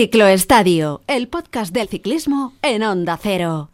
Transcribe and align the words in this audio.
Cicloestadio, 0.00 1.02
el 1.08 1.28
podcast 1.28 1.74
del 1.74 1.86
ciclismo 1.86 2.54
en 2.62 2.82
Onda 2.82 3.18
Cero. 3.22 3.68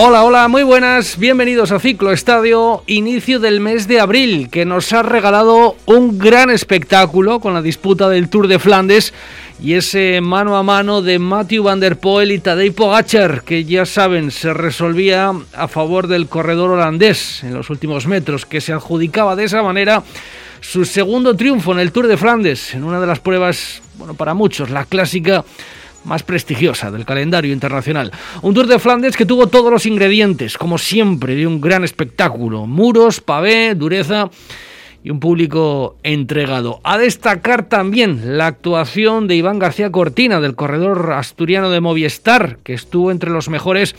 Hola, 0.00 0.22
hola, 0.22 0.46
muy 0.46 0.62
buenas, 0.62 1.18
bienvenidos 1.18 1.72
a 1.72 1.80
Ciclo 1.80 2.12
Estadio, 2.12 2.84
inicio 2.86 3.40
del 3.40 3.58
mes 3.58 3.88
de 3.88 3.98
abril, 3.98 4.48
que 4.48 4.64
nos 4.64 4.92
ha 4.92 5.02
regalado 5.02 5.74
un 5.86 6.20
gran 6.20 6.50
espectáculo 6.50 7.40
con 7.40 7.52
la 7.52 7.62
disputa 7.62 8.08
del 8.08 8.28
Tour 8.28 8.46
de 8.46 8.60
Flandes 8.60 9.12
y 9.60 9.74
ese 9.74 10.20
mano 10.20 10.56
a 10.56 10.62
mano 10.62 11.02
de 11.02 11.18
Matthew 11.18 11.64
Van 11.64 11.80
Der 11.80 11.98
Poel 11.98 12.30
y 12.30 12.38
Tadej 12.38 12.74
Pogacar, 12.74 13.42
que 13.42 13.64
ya 13.64 13.86
saben, 13.86 14.30
se 14.30 14.54
resolvía 14.54 15.32
a 15.52 15.68
favor 15.68 16.06
del 16.06 16.28
corredor 16.28 16.70
holandés 16.70 17.42
en 17.42 17.54
los 17.54 17.68
últimos 17.70 18.06
metros, 18.06 18.46
que 18.46 18.60
se 18.60 18.72
adjudicaba 18.72 19.34
de 19.34 19.44
esa 19.44 19.62
manera 19.62 20.02
su 20.60 20.84
segundo 20.84 21.36
triunfo 21.36 21.72
en 21.72 21.80
el 21.80 21.92
Tour 21.92 22.06
de 22.06 22.16
Flandes, 22.16 22.74
en 22.74 22.84
una 22.84 23.00
de 23.00 23.06
las 23.06 23.18
pruebas, 23.18 23.82
bueno, 23.96 24.14
para 24.14 24.34
muchos, 24.34 24.70
la 24.70 24.84
clásica 24.84 25.44
más 26.04 26.22
prestigiosa 26.22 26.90
del 26.90 27.04
calendario 27.04 27.52
internacional. 27.52 28.12
Un 28.42 28.54
Tour 28.54 28.68
de 28.68 28.78
Flandes 28.78 29.16
que 29.16 29.26
tuvo 29.26 29.48
todos 29.48 29.72
los 29.72 29.86
ingredientes, 29.86 30.56
como 30.56 30.78
siempre, 30.78 31.34
de 31.34 31.46
un 31.46 31.60
gran 31.60 31.82
espectáculo. 31.84 32.66
Muros, 32.66 33.20
pavé, 33.20 33.74
dureza 33.74 34.30
y 35.02 35.10
un 35.10 35.20
público 35.20 35.96
entregado. 36.02 36.80
A 36.84 36.98
destacar 36.98 37.68
también 37.68 38.36
la 38.38 38.46
actuación 38.46 39.28
de 39.28 39.36
Iván 39.36 39.58
García 39.58 39.90
Cortina, 39.90 40.40
del 40.40 40.54
corredor 40.54 41.12
asturiano 41.12 41.70
de 41.70 41.80
Movistar, 41.80 42.58
que 42.64 42.74
estuvo 42.74 43.10
entre 43.10 43.30
los 43.30 43.48
mejores 43.48 43.94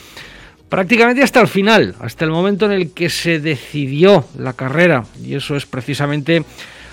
prácticamente 0.69 1.23
hasta 1.23 1.41
el 1.41 1.47
final, 1.47 1.95
hasta 1.99 2.25
el 2.25 2.31
momento 2.31 2.65
en 2.65 2.73
el 2.73 2.91
que 2.91 3.09
se 3.09 3.39
decidió 3.39 4.25
la 4.37 4.53
carrera. 4.53 5.05
Y 5.23 5.35
eso 5.35 5.55
es 5.55 5.65
precisamente 5.65 6.43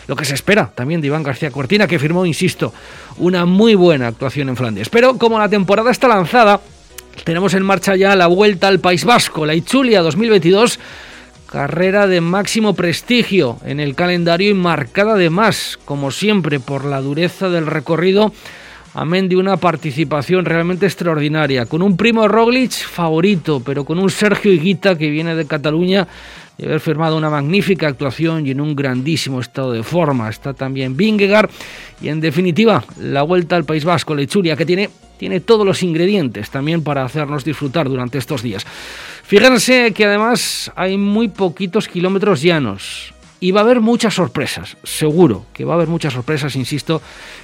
lo 0.06 0.16
que 0.16 0.24
se 0.24 0.34
espera 0.34 0.70
también 0.74 1.00
de 1.00 1.08
Iván 1.08 1.22
García 1.22 1.50
Cortina, 1.50 1.86
que 1.86 1.98
firmó, 1.98 2.24
insisto, 2.26 2.72
una 3.18 3.44
muy 3.44 3.74
buena 3.74 4.08
actuación 4.08 4.48
en 4.48 4.56
Flandes. 4.56 4.88
Pero 4.88 5.18
como 5.18 5.38
la 5.38 5.48
temporada 5.48 5.90
está 5.90 6.08
lanzada, 6.08 6.60
tenemos 7.24 7.54
en 7.54 7.64
marcha 7.64 7.96
ya 7.96 8.14
la 8.14 8.28
vuelta 8.28 8.68
al 8.68 8.80
País 8.80 9.04
Vasco, 9.04 9.44
la 9.44 9.54
Ichulia 9.54 10.02
2022 10.02 10.78
carrera 11.46 12.06
de 12.06 12.20
máximo 12.20 12.74
prestigio 12.74 13.58
en 13.64 13.80
el 13.80 13.94
calendario 13.94 14.50
y 14.50 14.54
marcada 14.54 15.14
además, 15.14 15.78
como 15.84 16.10
siempre, 16.10 16.60
por 16.60 16.84
la 16.84 17.00
dureza 17.00 17.48
del 17.48 17.66
recorrido, 17.66 18.32
amén 18.94 19.28
de 19.28 19.36
una 19.36 19.56
participación 19.56 20.44
realmente 20.44 20.86
extraordinaria, 20.86 21.66
con 21.66 21.82
un 21.82 21.96
primo 21.96 22.28
Roglic 22.28 22.72
favorito, 22.72 23.62
pero 23.64 23.84
con 23.84 23.98
un 23.98 24.10
Sergio 24.10 24.52
Higuita 24.52 24.98
que 24.98 25.10
viene 25.10 25.34
de 25.34 25.46
Cataluña 25.46 26.08
y 26.58 26.64
haber 26.64 26.80
firmado 26.80 27.16
una 27.16 27.30
magnífica 27.30 27.86
actuación 27.86 28.46
y 28.46 28.50
en 28.50 28.60
un 28.60 28.74
grandísimo 28.74 29.40
estado 29.40 29.72
de 29.72 29.82
forma. 29.82 30.28
Está 30.28 30.54
también 30.54 30.96
Vingegaard 30.96 31.50
y 32.00 32.08
en 32.08 32.20
definitiva 32.20 32.84
la 32.98 33.22
vuelta 33.22 33.56
al 33.56 33.64
País 33.64 33.84
Vasco, 33.84 34.14
Lechuria, 34.14 34.56
que 34.56 34.64
tiene, 34.64 34.88
tiene 35.18 35.40
todos 35.40 35.66
los 35.66 35.82
ingredientes 35.82 36.50
también 36.50 36.82
para 36.82 37.04
hacernos 37.04 37.44
disfrutar 37.44 37.88
durante 37.88 38.18
estos 38.18 38.42
días. 38.42 38.66
Fíjense 39.26 39.92
que 39.92 40.04
además 40.04 40.70
hay 40.76 40.96
muy 40.96 41.26
poquitos 41.26 41.88
kilómetros 41.88 42.42
llanos. 42.42 43.12
Y 43.40 43.50
va 43.50 43.60
a 43.60 43.64
haber 43.64 43.80
muchas 43.80 44.14
sorpresas, 44.14 44.76
seguro 44.84 45.44
que 45.52 45.64
va 45.64 45.74
a 45.74 45.76
haber 45.76 45.88
muchas 45.88 46.14
sorpresas, 46.14 46.56
insisto, 46.56 47.02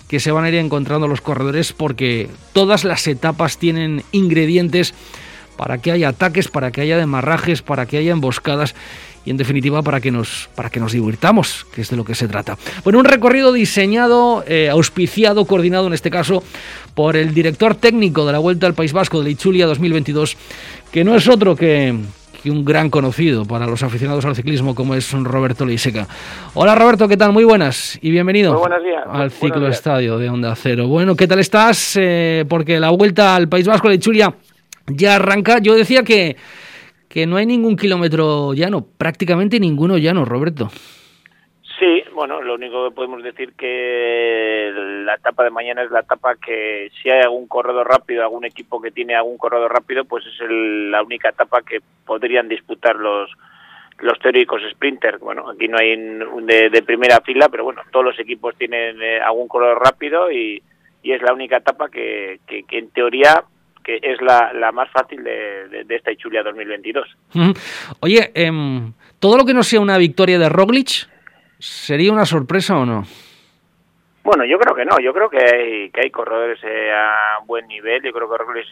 que 0.09 0.21
se 0.21 0.31
van 0.31 0.45
a 0.45 0.49
ir 0.49 0.55
encontrando 0.55 1.07
los 1.07 1.21
corredores 1.21 1.73
porque 1.73 2.31
todas 2.53 2.85
las 2.85 3.07
etapas 3.09 3.59
tienen 3.59 4.03
ingredientes 4.13 4.95
para 5.57 5.79
que 5.79 5.91
haya 5.91 6.09
ataques, 6.09 6.49
para 6.49 6.71
que 6.71 6.81
haya 6.81 6.97
demarrajes, 6.97 7.63
para 7.63 7.85
que 7.85 7.99
haya 7.99 8.13
emboscadas 8.13 8.75
y 9.25 9.31
en 9.31 9.37
definitiva 9.37 9.83
para 9.83 10.01
que 10.01 10.11
nos 10.11 10.49
para 10.55 10.71
que 10.71 10.81
nos 10.81 10.93
divirtamos, 10.93 11.67
que 11.75 11.83
es 11.83 11.91
de 11.91 11.97
lo 11.97 12.05
que 12.05 12.15
se 12.15 12.27
trata. 12.27 12.59
Bueno, 12.85 12.99
un 12.99 13.05
recorrido 13.05 13.53
diseñado, 13.53 14.45
eh, 14.47 14.69
auspiciado, 14.71 15.45
coordinado 15.45 15.87
en 15.87 15.93
este 15.93 16.11
caso 16.11 16.43
por 16.95 17.17
el 17.17 17.35
director 17.35 17.75
técnico 17.75 18.27
de 18.27 18.33
la 18.33 18.39
Vuelta 18.39 18.67
al 18.67 18.75
País 18.75 18.93
Vasco 18.93 19.19
de 19.19 19.25
la 19.25 19.31
Ichulia 19.31 19.67
2022, 19.67 20.37
que 20.93 21.05
no 21.05 21.17
es 21.17 21.27
otro 21.27 21.57
que, 21.57 21.95
que 22.43 22.51
un 22.51 22.65
gran 22.65 22.91
conocido 22.91 23.47
para 23.47 23.67
los 23.67 23.83
aficionados 23.83 24.27
al 24.27 24.37
ciclismo 24.37 24.75
como 24.75 24.95
es 24.95 25.11
Roberto 25.11 25.65
Leiseca. 25.65 26.07
Hola 26.53 26.75
Roberto, 26.75 27.09
¿qué 27.09 27.17
tal? 27.17 27.33
Muy 27.33 27.45
buenas 27.45 27.99
y 28.03 28.11
bienvenido 28.11 28.63
al 29.11 29.31
ciclo 29.31 29.67
estadio 29.69 30.19
de 30.19 30.29
Onda 30.29 30.55
Cero. 30.55 30.87
Bueno, 30.87 31.17
¿qué 31.17 31.27
tal 31.27 31.39
estás? 31.39 31.97
Eh, 31.99 32.45
porque 32.47 32.79
la 32.79 32.91
Vuelta 32.91 33.35
al 33.35 33.49
País 33.49 33.67
Vasco 33.67 33.89
de 33.89 33.95
la 33.95 33.97
Ichulia 33.97 34.35
ya 34.87 35.17
arranca. 35.17 35.61
Yo 35.61 35.75
decía 35.75 36.03
que, 36.03 36.37
que 37.09 37.27
no 37.27 37.37
hay 37.37 37.47
ningún 37.47 37.75
kilómetro 37.75 38.53
llano, 38.53 38.85
prácticamente 38.99 39.59
ninguno 39.59 39.97
llano, 39.97 40.27
Roberto. 40.27 40.71
Sí, 41.83 42.05
bueno, 42.15 42.41
lo 42.41 42.55
único 42.55 42.89
que 42.89 42.95
podemos 42.95 43.25
decir 43.25 43.55
que 43.55 44.71
la 45.05 45.15
etapa 45.15 45.43
de 45.43 45.51
mañana 45.51 45.83
es 45.83 45.91
la 45.91 45.99
etapa 45.99 46.37
que 46.37 46.93
si 47.03 47.11
hay 47.11 47.23
algún 47.23 47.49
corredor 47.49 47.89
rápido, 47.89 48.23
algún 48.23 48.45
equipo 48.45 48.81
que 48.81 48.93
tiene 48.93 49.17
algún 49.17 49.37
corredor 49.37 49.73
rápido, 49.73 50.05
pues 50.05 50.25
es 50.25 50.49
la 50.49 51.03
única 51.03 51.31
etapa 51.31 51.63
que 51.63 51.81
podrían 52.07 52.49
disputar 52.49 52.95
los 52.95 53.33
los 53.99 54.17
teóricos 54.21 54.63
sprinters. 54.71 55.19
Bueno, 55.19 55.51
aquí 55.51 55.67
no 55.67 55.77
hay 55.77 55.95
un 55.95 56.47
de, 56.47 56.83
primera 56.87 57.21
fila, 57.21 57.49
pero 57.49 57.65
bueno, 57.65 57.83
todos 57.91 58.05
los 58.05 58.19
equipos 58.21 58.55
tienen 58.57 59.03
eh, 59.03 59.19
algún 59.19 59.49
corredor 59.49 59.83
rápido 59.83 60.31
y, 60.31 60.63
es 61.03 61.21
la 61.21 61.33
única 61.33 61.57
etapa 61.57 61.89
que, 61.89 62.39
que, 62.47 62.65
en 62.79 62.91
teoría 62.91 63.43
que 63.83 63.99
es 64.01 64.23
la, 64.23 64.53
la 64.53 64.71
más 64.71 64.89
fácil 64.93 65.25
de, 65.25 65.85
de, 65.85 65.97
esta 65.97 66.13
Ichulia 66.13 66.45
2022. 66.45 67.09
Oye, 67.99 68.31
em, 68.35 68.93
¿todo 69.19 69.37
lo 69.37 69.45
que 69.45 69.53
no 69.53 69.65
sea 69.65 69.81
una 69.81 69.99
victoria 69.99 70.39
de 70.39 70.49
Roglic 70.49 71.11
sería 71.63 72.13
una 72.13 72.27
sorpresa 72.27 72.77
o 72.77 72.85
no? 72.85 73.05
Bueno, 74.25 74.45
yo 74.45 74.59
creo 74.59 74.75
que 74.75 74.85
no. 74.85 74.99
Yo 74.99 75.13
creo 75.13 75.31
que 75.31 75.39
hay, 75.39 75.91
que 75.91 76.01
hay 76.03 76.11
corredores 76.11 76.59
eh, 76.65 76.93
a 76.93 77.39
buen 77.47 77.67
nivel. 77.69 78.03
Yo 78.03 78.13
creo 78.13 78.29
que 78.29 78.39
Roglic 78.39 78.67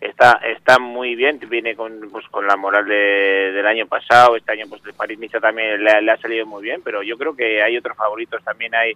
está 0.00 0.40
está 0.44 0.78
muy 0.78 1.14
bien. 1.16 1.40
Viene 1.48 1.74
con, 1.74 2.08
pues, 2.10 2.26
con 2.28 2.46
la 2.46 2.56
moral 2.56 2.86
de, 2.86 3.52
del 3.52 3.66
año 3.66 3.86
pasado. 3.86 4.36
Este 4.36 4.52
año, 4.52 4.66
pues, 4.68 4.84
el 4.86 4.94
París-Niza 4.94 5.40
también 5.40 5.82
le, 5.82 6.02
le 6.02 6.12
ha 6.12 6.16
salido 6.16 6.46
muy 6.46 6.62
bien. 6.62 6.80
Pero 6.84 7.02
yo 7.02 7.18
creo 7.18 7.34
que 7.34 7.62
hay 7.62 7.76
otros 7.76 7.96
favoritos 7.96 8.42
también. 8.44 8.74
Hay 8.74 8.94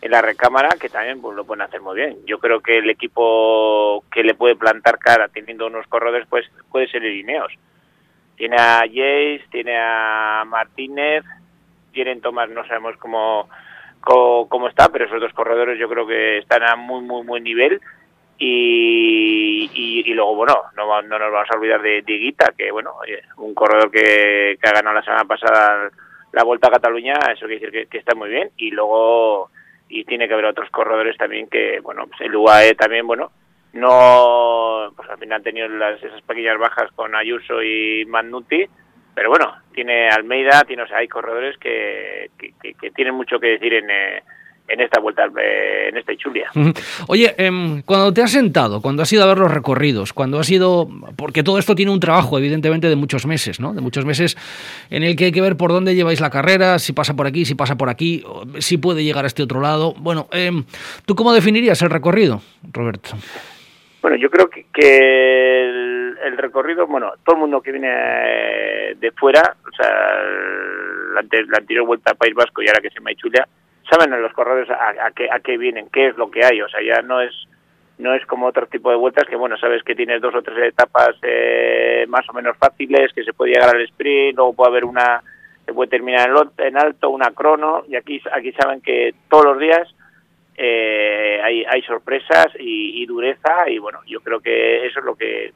en 0.00 0.10
la 0.10 0.22
recámara 0.22 0.70
que 0.78 0.88
también 0.88 1.20
pues, 1.20 1.34
lo 1.34 1.44
pueden 1.44 1.62
hacer 1.62 1.80
muy 1.80 1.96
bien. 1.96 2.18
Yo 2.26 2.38
creo 2.38 2.60
que 2.60 2.78
el 2.78 2.90
equipo 2.90 4.04
que 4.12 4.22
le 4.22 4.34
puede 4.34 4.54
plantar 4.54 4.98
cara 4.98 5.28
teniendo 5.28 5.66
unos 5.66 5.86
corredores 5.86 6.26
pues 6.28 6.46
puede 6.70 6.88
ser 6.88 7.04
el 7.04 7.16
Ineos. 7.16 7.52
Tiene 8.36 8.56
a 8.56 8.80
Jace, 8.80 9.44
tiene 9.50 9.76
a 9.78 10.44
Martínez, 10.46 11.24
tienen 11.94 12.20
Tomás, 12.20 12.50
no 12.50 12.66
sabemos 12.66 12.96
cómo, 12.98 13.48
cómo, 14.00 14.68
está, 14.68 14.90
pero 14.90 15.06
esos 15.06 15.20
dos 15.20 15.32
corredores 15.32 15.78
yo 15.78 15.88
creo 15.88 16.06
que 16.06 16.38
están 16.38 16.62
a 16.62 16.76
muy, 16.76 17.00
muy 17.02 17.24
buen 17.24 17.44
nivel. 17.44 17.80
Y, 18.36 19.70
y, 19.72 20.12
luego, 20.12 20.34
bueno, 20.34 20.54
no, 20.76 21.02
no 21.02 21.18
nos 21.18 21.32
vamos 21.32 21.48
a 21.50 21.56
olvidar 21.56 21.80
de, 21.80 22.02
Diguita, 22.02 22.52
que, 22.58 22.70
bueno, 22.70 22.94
un 23.38 23.54
corredor 23.54 23.90
que, 23.90 24.58
que 24.60 24.68
ha 24.68 24.72
ganado 24.72 24.96
la 24.96 25.04
semana 25.04 25.24
pasada 25.24 25.88
la 26.34 26.42
Vuelta 26.42 26.68
a 26.68 26.72
Cataluña, 26.72 27.14
eso 27.32 27.46
quiere 27.46 27.60
decir 27.60 27.88
que, 27.88 27.98
está 27.98 28.14
muy 28.14 28.28
bien. 28.28 28.50
Y 28.56 28.70
luego 28.72 29.50
y 29.88 30.04
tiene 30.04 30.26
que 30.26 30.34
haber 30.34 30.46
otros 30.46 30.68
corredores 30.70 31.16
también 31.16 31.46
que, 31.48 31.78
bueno, 31.80 32.06
pues 32.08 32.20
el 32.22 32.34
UAE 32.34 32.74
también, 32.74 33.06
bueno, 33.06 33.30
no, 33.72 34.92
pues 34.96 35.08
al 35.08 35.18
final 35.18 35.36
han 35.36 35.42
tenido 35.44 35.68
las, 35.68 36.02
esas 36.02 36.22
pequeñas 36.22 36.58
bajas 36.58 36.90
con 36.92 37.14
Ayuso 37.14 37.62
y 37.62 38.04
Mannuti, 38.06 38.66
pero 39.14 39.30
bueno, 39.30 39.54
tiene 39.72 40.08
Almeida, 40.08 40.64
tiene, 40.66 40.82
o 40.82 40.86
sea, 40.86 40.98
hay 40.98 41.08
corredores 41.08 41.56
que, 41.58 42.30
que, 42.38 42.74
que 42.74 42.90
tienen 42.90 43.14
mucho 43.14 43.38
que 43.38 43.48
decir 43.48 43.74
en, 43.74 43.90
eh, 43.90 44.22
en 44.66 44.80
esta 44.80 45.00
vuelta, 45.00 45.24
eh, 45.40 45.88
en 45.90 45.96
esta 45.96 46.12
Ichulia. 46.12 46.50
Oye, 47.06 47.34
em, 47.36 47.82
cuando 47.82 48.12
te 48.12 48.22
has 48.22 48.32
sentado, 48.32 48.80
cuando 48.80 49.02
has 49.02 49.12
ido 49.12 49.22
a 49.22 49.26
ver 49.26 49.38
los 49.38 49.52
recorridos, 49.52 50.12
cuando 50.12 50.38
has 50.38 50.50
ido, 50.50 50.88
porque 51.16 51.42
todo 51.42 51.58
esto 51.58 51.74
tiene 51.74 51.92
un 51.92 52.00
trabajo, 52.00 52.38
evidentemente, 52.38 52.88
de 52.88 52.96
muchos 52.96 53.26
meses, 53.26 53.60
¿no? 53.60 53.74
De 53.74 53.82
muchos 53.82 54.04
meses 54.06 54.36
en 54.90 55.02
el 55.02 55.16
que 55.16 55.26
hay 55.26 55.32
que 55.32 55.42
ver 55.42 55.56
por 55.56 55.70
dónde 55.70 55.94
lleváis 55.94 56.20
la 56.20 56.30
carrera, 56.30 56.78
si 56.78 56.92
pasa 56.92 57.14
por 57.14 57.26
aquí, 57.26 57.44
si 57.44 57.54
pasa 57.54 57.76
por 57.76 57.90
aquí, 57.90 58.24
si 58.58 58.78
puede 58.78 59.04
llegar 59.04 59.24
a 59.24 59.28
este 59.28 59.42
otro 59.42 59.60
lado. 59.60 59.94
Bueno, 59.98 60.28
em, 60.32 60.64
¿tú 61.04 61.14
cómo 61.14 61.34
definirías 61.34 61.82
el 61.82 61.90
recorrido, 61.90 62.40
Roberto? 62.72 63.10
Bueno, 64.00 64.16
yo 64.16 64.30
creo 64.30 64.48
que, 64.48 64.66
que 64.72 65.83
el, 66.24 66.36
recorrido, 66.38 66.86
bueno, 66.86 67.12
todo 67.24 67.36
el 67.36 67.40
mundo 67.40 67.60
que 67.60 67.72
viene 67.72 67.88
de 67.88 69.12
fuera, 69.16 69.56
o 69.66 69.76
sea, 69.76 69.88
la, 71.14 71.22
la 71.22 71.58
anterior 71.58 71.86
vuelta 71.86 72.12
a 72.12 72.14
País 72.14 72.34
Vasco 72.34 72.62
y 72.62 72.68
ahora 72.68 72.80
que 72.80 72.90
se 72.90 72.96
llama 72.96 73.12
Ichulia, 73.12 73.46
saben 73.88 74.10
los 74.20 74.32
corredores 74.32 74.70
a, 74.70 75.10
qué, 75.14 75.28
a 75.30 75.40
qué 75.40 75.58
vienen, 75.58 75.88
qué 75.90 76.08
es 76.08 76.16
lo 76.16 76.30
que 76.30 76.44
hay, 76.44 76.60
o 76.60 76.68
sea, 76.68 76.80
ya 76.82 77.02
no 77.02 77.20
es 77.20 77.32
no 77.96 78.12
es 78.12 78.26
como 78.26 78.46
otro 78.46 78.66
tipo 78.66 78.90
de 78.90 78.96
vueltas 78.96 79.28
que, 79.28 79.36
bueno, 79.36 79.56
sabes 79.56 79.84
que 79.84 79.94
tienes 79.94 80.20
dos 80.20 80.34
o 80.34 80.42
tres 80.42 80.72
etapas 80.72 81.16
eh, 81.22 82.04
más 82.08 82.28
o 82.28 82.32
menos 82.32 82.56
fáciles, 82.56 83.12
que 83.12 83.22
se 83.22 83.32
puede 83.32 83.52
llegar 83.52 83.74
al 83.74 83.82
sprint, 83.82 84.36
luego 84.36 84.52
puede 84.52 84.70
haber 84.70 84.84
una, 84.84 85.22
se 85.64 85.72
puede 85.72 85.90
terminar 85.90 86.28
en 86.58 86.76
alto, 86.76 87.10
una 87.10 87.30
crono, 87.30 87.84
y 87.88 87.94
aquí, 87.94 88.20
aquí 88.32 88.50
saben 88.52 88.80
que 88.80 89.14
todos 89.28 89.44
los 89.44 89.58
días 89.60 89.94
eh, 90.56 91.40
hay, 91.42 91.64
hay 91.64 91.82
sorpresas 91.82 92.48
y, 92.58 93.06
dureza 93.06 93.68
y 93.68 93.78
bueno, 93.78 94.00
yo 94.06 94.20
creo 94.20 94.40
que 94.40 94.86
eso 94.86 94.98
es 94.98 95.04
lo 95.04 95.14
que 95.14 95.52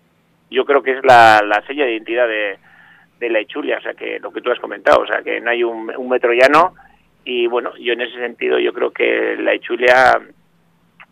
yo 0.51 0.65
creo 0.65 0.83
que 0.83 0.93
es 0.93 1.05
la, 1.05 1.41
la 1.45 1.63
seña 1.67 1.85
de 1.85 1.93
identidad 1.93 2.27
de, 2.29 2.59
de 3.19 3.31
la 3.31 3.41
Ichulia, 3.41 3.79
o 3.79 3.81
sea 3.81 3.95
que 3.95 4.19
lo 4.21 4.33
que 4.33 4.41
tú 4.41 4.51
has 4.51 4.61
comentado, 4.61 5.03
o 5.03 5.07
sea 5.07 5.23
que 5.23 5.41
no 5.41 5.51
hay 5.51 5.63
un, 5.65 5.93
un 5.97 6.09
metro 6.09 6.33
llano 6.33 6.75
y 7.25 7.47
bueno, 7.47 7.77
yo 7.77 7.93
en 7.93 8.01
ese 8.01 8.19
sentido 8.19 8.59
yo 8.59 8.73
creo 8.73 8.91
que 8.91 9.37
la 9.39 9.55
Ichulia 9.55 10.21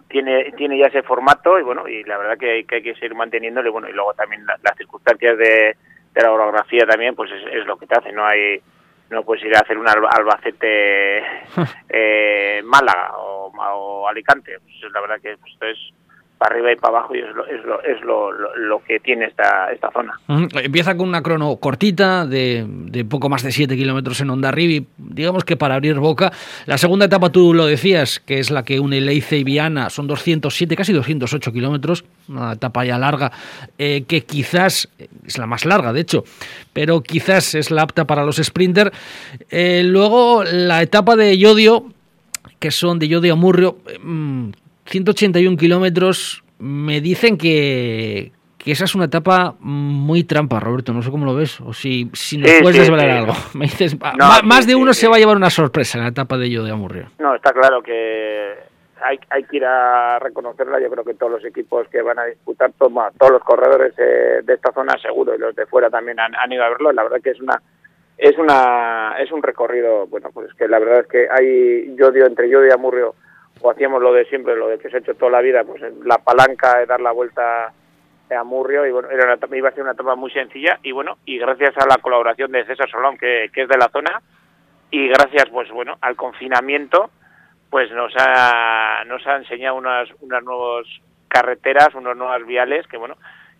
tiene 0.08 0.52
tiene 0.52 0.78
ya 0.78 0.86
ese 0.86 1.02
formato 1.02 1.58
y 1.58 1.62
bueno, 1.62 1.88
y 1.88 2.04
la 2.04 2.16
verdad 2.18 2.38
que 2.38 2.50
hay 2.50 2.64
que, 2.64 2.76
hay 2.76 2.82
que 2.82 2.94
seguir 2.94 3.14
manteniéndole, 3.14 3.70
bueno, 3.70 3.88
y 3.88 3.92
luego 3.92 4.14
también 4.14 4.46
las 4.46 4.76
circunstancias 4.76 5.36
de, 5.36 5.76
de 6.14 6.22
la 6.22 6.32
orografía 6.32 6.86
también, 6.86 7.14
pues 7.14 7.30
es, 7.32 7.42
es 7.52 7.66
lo 7.66 7.76
que 7.76 7.86
te 7.86 7.98
hace, 7.98 8.12
no 8.12 8.24
hay 8.24 8.60
no 9.10 9.22
puedes 9.22 9.44
ir 9.44 9.54
a 9.54 9.60
hacer 9.60 9.78
un 9.78 9.86
Albacete 9.88 11.18
eh, 11.88 12.60
Málaga 12.64 13.16
o, 13.18 13.52
o 13.56 14.08
Alicante. 14.08 14.58
Pues 14.60 14.92
la 14.92 15.00
verdad 15.00 15.20
que 15.20 15.36
pues, 15.36 15.52
esto 15.52 15.66
es 15.66 15.78
para 16.38 16.54
arriba 16.54 16.72
y 16.72 16.76
para 16.76 16.98
abajo 16.98 17.14
y 17.14 17.20
es 17.20 17.34
lo, 17.34 17.46
es 17.46 17.64
lo, 17.64 17.82
es 17.82 18.00
lo, 18.02 18.30
lo, 18.30 18.82
que 18.84 19.00
tiene 19.00 19.26
esta, 19.26 19.72
esta 19.72 19.90
zona. 19.90 20.18
Empieza 20.62 20.96
con 20.96 21.08
una 21.08 21.22
crono 21.22 21.56
cortita 21.56 22.26
de, 22.26 22.64
de 22.68 23.04
poco 23.04 23.28
más 23.28 23.42
de 23.42 23.52
7 23.52 23.74
kilómetros 23.76 24.20
en 24.20 24.30
Ondarribi, 24.30 24.86
digamos 24.98 25.44
que 25.44 25.56
para 25.56 25.76
abrir 25.76 25.98
boca. 25.98 26.32
La 26.66 26.76
segunda 26.76 27.06
etapa 27.06 27.30
tú 27.30 27.54
lo 27.54 27.64
decías, 27.66 28.20
que 28.20 28.38
es 28.38 28.50
la 28.50 28.64
que 28.64 28.80
une 28.80 29.00
Leice 29.00 29.38
y 29.38 29.44
Viana, 29.44 29.88
son 29.88 30.06
207, 30.06 30.76
casi 30.76 30.92
208 30.92 31.52
kilómetros, 31.52 32.04
una 32.28 32.52
etapa 32.52 32.84
ya 32.84 32.98
larga, 32.98 33.32
eh, 33.78 34.04
que 34.06 34.22
quizás 34.22 34.90
es 35.26 35.38
la 35.38 35.46
más 35.46 35.64
larga, 35.64 35.94
de 35.94 36.00
hecho, 36.00 36.24
pero 36.72 37.00
quizás 37.02 37.54
es 37.54 37.70
la 37.70 37.82
apta 37.82 38.04
para 38.04 38.24
los 38.24 38.36
sprinters. 38.36 38.90
Eh, 39.50 39.82
luego 39.84 40.44
la 40.44 40.82
etapa 40.82 41.16
de 41.16 41.38
Yodio, 41.38 41.86
que 42.58 42.70
son 42.70 42.98
de 42.98 43.08
Yodio 43.08 43.32
a 43.32 43.36
Murrio, 43.36 43.78
mm, 44.02 44.50
181 44.86 45.56
kilómetros, 45.56 46.44
me 46.58 47.00
dicen 47.00 47.36
que, 47.36 48.32
que 48.58 48.72
esa 48.72 48.84
es 48.84 48.94
una 48.94 49.04
etapa 49.04 49.54
muy 49.60 50.24
trampa, 50.24 50.60
Roberto. 50.60 50.92
No 50.92 51.02
sé 51.02 51.10
cómo 51.10 51.24
lo 51.24 51.34
ves. 51.34 51.60
O 51.60 51.72
si, 51.72 52.10
si 52.14 52.38
nos 52.38 52.50
puedes 52.62 52.78
desvelar 52.78 53.10
algo. 53.10 53.32
Me 53.54 53.66
dices, 53.66 53.96
más 54.44 54.66
de 54.66 54.74
uno 54.74 54.92
se 54.94 55.08
va 55.08 55.16
a 55.16 55.18
llevar 55.18 55.36
una 55.36 55.50
sorpresa 55.50 55.98
en 55.98 56.04
la 56.04 56.10
etapa 56.10 56.36
de 56.36 56.46
ello 56.46 56.64
de 56.64 56.72
Amurrio. 56.72 57.10
No, 57.18 57.34
está 57.34 57.52
claro 57.52 57.82
que 57.82 58.54
hay, 59.02 59.18
hay 59.30 59.44
que 59.44 59.58
ir 59.58 59.64
a 59.64 60.18
reconocerla. 60.18 60.80
Yo 60.80 60.90
creo 60.90 61.04
que 61.04 61.14
todos 61.14 61.32
los 61.32 61.44
equipos 61.44 61.86
que 61.88 62.02
van 62.02 62.18
a 62.18 62.24
disputar, 62.24 62.72
toma, 62.78 63.10
todos 63.18 63.32
los 63.32 63.42
corredores 63.42 63.94
eh, 63.98 64.40
de 64.42 64.54
esta 64.54 64.72
zona 64.72 64.96
seguro 64.98 65.34
y 65.34 65.38
los 65.38 65.54
de 65.54 65.66
fuera 65.66 65.90
también 65.90 66.18
han, 66.18 66.34
han, 66.34 66.52
ido 66.52 66.64
a 66.64 66.70
verlo. 66.70 66.92
La 66.92 67.02
verdad 67.02 67.20
que 67.22 67.30
es 67.30 67.40
una 67.40 67.60
es 68.18 68.38
una 68.38 69.14
es 69.18 69.30
un 69.30 69.42
recorrido, 69.42 70.06
bueno, 70.06 70.30
pues 70.32 70.52
que 70.54 70.66
la 70.66 70.78
verdad 70.78 71.00
es 71.00 71.06
que 71.06 71.28
hay 71.30 71.94
Yodio 71.96 72.26
entre 72.26 72.48
Yodio 72.48 72.68
y 72.68 72.72
Amurrio 72.72 73.14
o 73.60 73.70
hacíamos 73.70 74.02
lo 74.02 74.12
de 74.12 74.24
siempre, 74.26 74.56
lo 74.56 74.68
de 74.68 74.78
que 74.78 74.90
se 74.90 74.96
ha 74.96 75.00
hecho 75.00 75.14
toda 75.14 75.32
la 75.32 75.40
vida, 75.40 75.64
pues 75.64 75.82
la 76.04 76.18
palanca 76.18 76.78
de 76.78 76.86
dar 76.86 77.00
la 77.00 77.12
vuelta 77.12 77.72
a 78.30 78.44
Murrio 78.44 78.86
y 78.86 78.90
bueno, 78.90 79.08
era 79.10 79.24
una, 79.24 79.56
iba 79.56 79.68
a 79.68 79.72
ser 79.72 79.82
una 79.82 79.92
etapa 79.92 80.14
muy 80.16 80.30
sencilla 80.30 80.78
y 80.82 80.92
bueno, 80.92 81.18
y 81.24 81.38
gracias 81.38 81.76
a 81.78 81.86
la 81.86 81.98
colaboración 81.98 82.50
de 82.52 82.64
César 82.64 82.90
Solón, 82.90 83.16
que, 83.16 83.50
que 83.52 83.62
es 83.62 83.68
de 83.68 83.78
la 83.78 83.88
zona, 83.88 84.20
y 84.90 85.08
gracias 85.08 85.48
pues 85.50 85.70
bueno, 85.70 85.96
al 86.00 86.16
confinamiento, 86.16 87.10
pues 87.70 87.90
nos 87.92 88.12
ha, 88.16 89.04
nos 89.06 89.26
ha 89.26 89.36
enseñado 89.36 89.76
unas, 89.76 90.08
unas 90.20 90.42
nuevas 90.42 90.86
carreteras, 91.28 91.94
unas 91.94 92.16
nuevas 92.16 92.44
viales 92.46 92.86
que 92.86 92.96
bueno, 92.96 93.16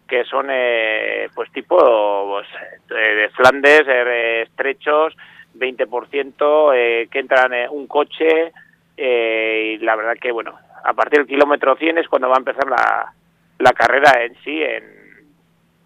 que 0.06 0.24
son 0.24 0.48
eh, 0.50 1.28
pues 1.34 1.50
tipo 1.52 1.76
pues, 1.76 2.46
de 2.88 3.28
Flandes, 3.30 3.82
eh, 3.86 4.42
estrechos, 4.42 5.16
20%, 5.54 6.72
eh, 6.74 7.08
que 7.10 7.18
entran 7.18 7.52
un 7.70 7.86
coche, 7.86 8.52
eh, 8.96 9.74
y 9.74 9.84
la 9.84 9.96
verdad 9.96 10.16
que, 10.20 10.32
bueno, 10.32 10.58
a 10.84 10.92
partir 10.94 11.20
del 11.20 11.28
kilómetro 11.28 11.76
100 11.76 11.98
es 11.98 12.08
cuando 12.08 12.28
va 12.28 12.36
a 12.36 12.38
empezar 12.38 12.68
la, 12.68 13.12
la 13.58 13.72
carrera 13.72 14.24
en 14.24 14.34
sí 14.42 14.62
en, 14.62 14.84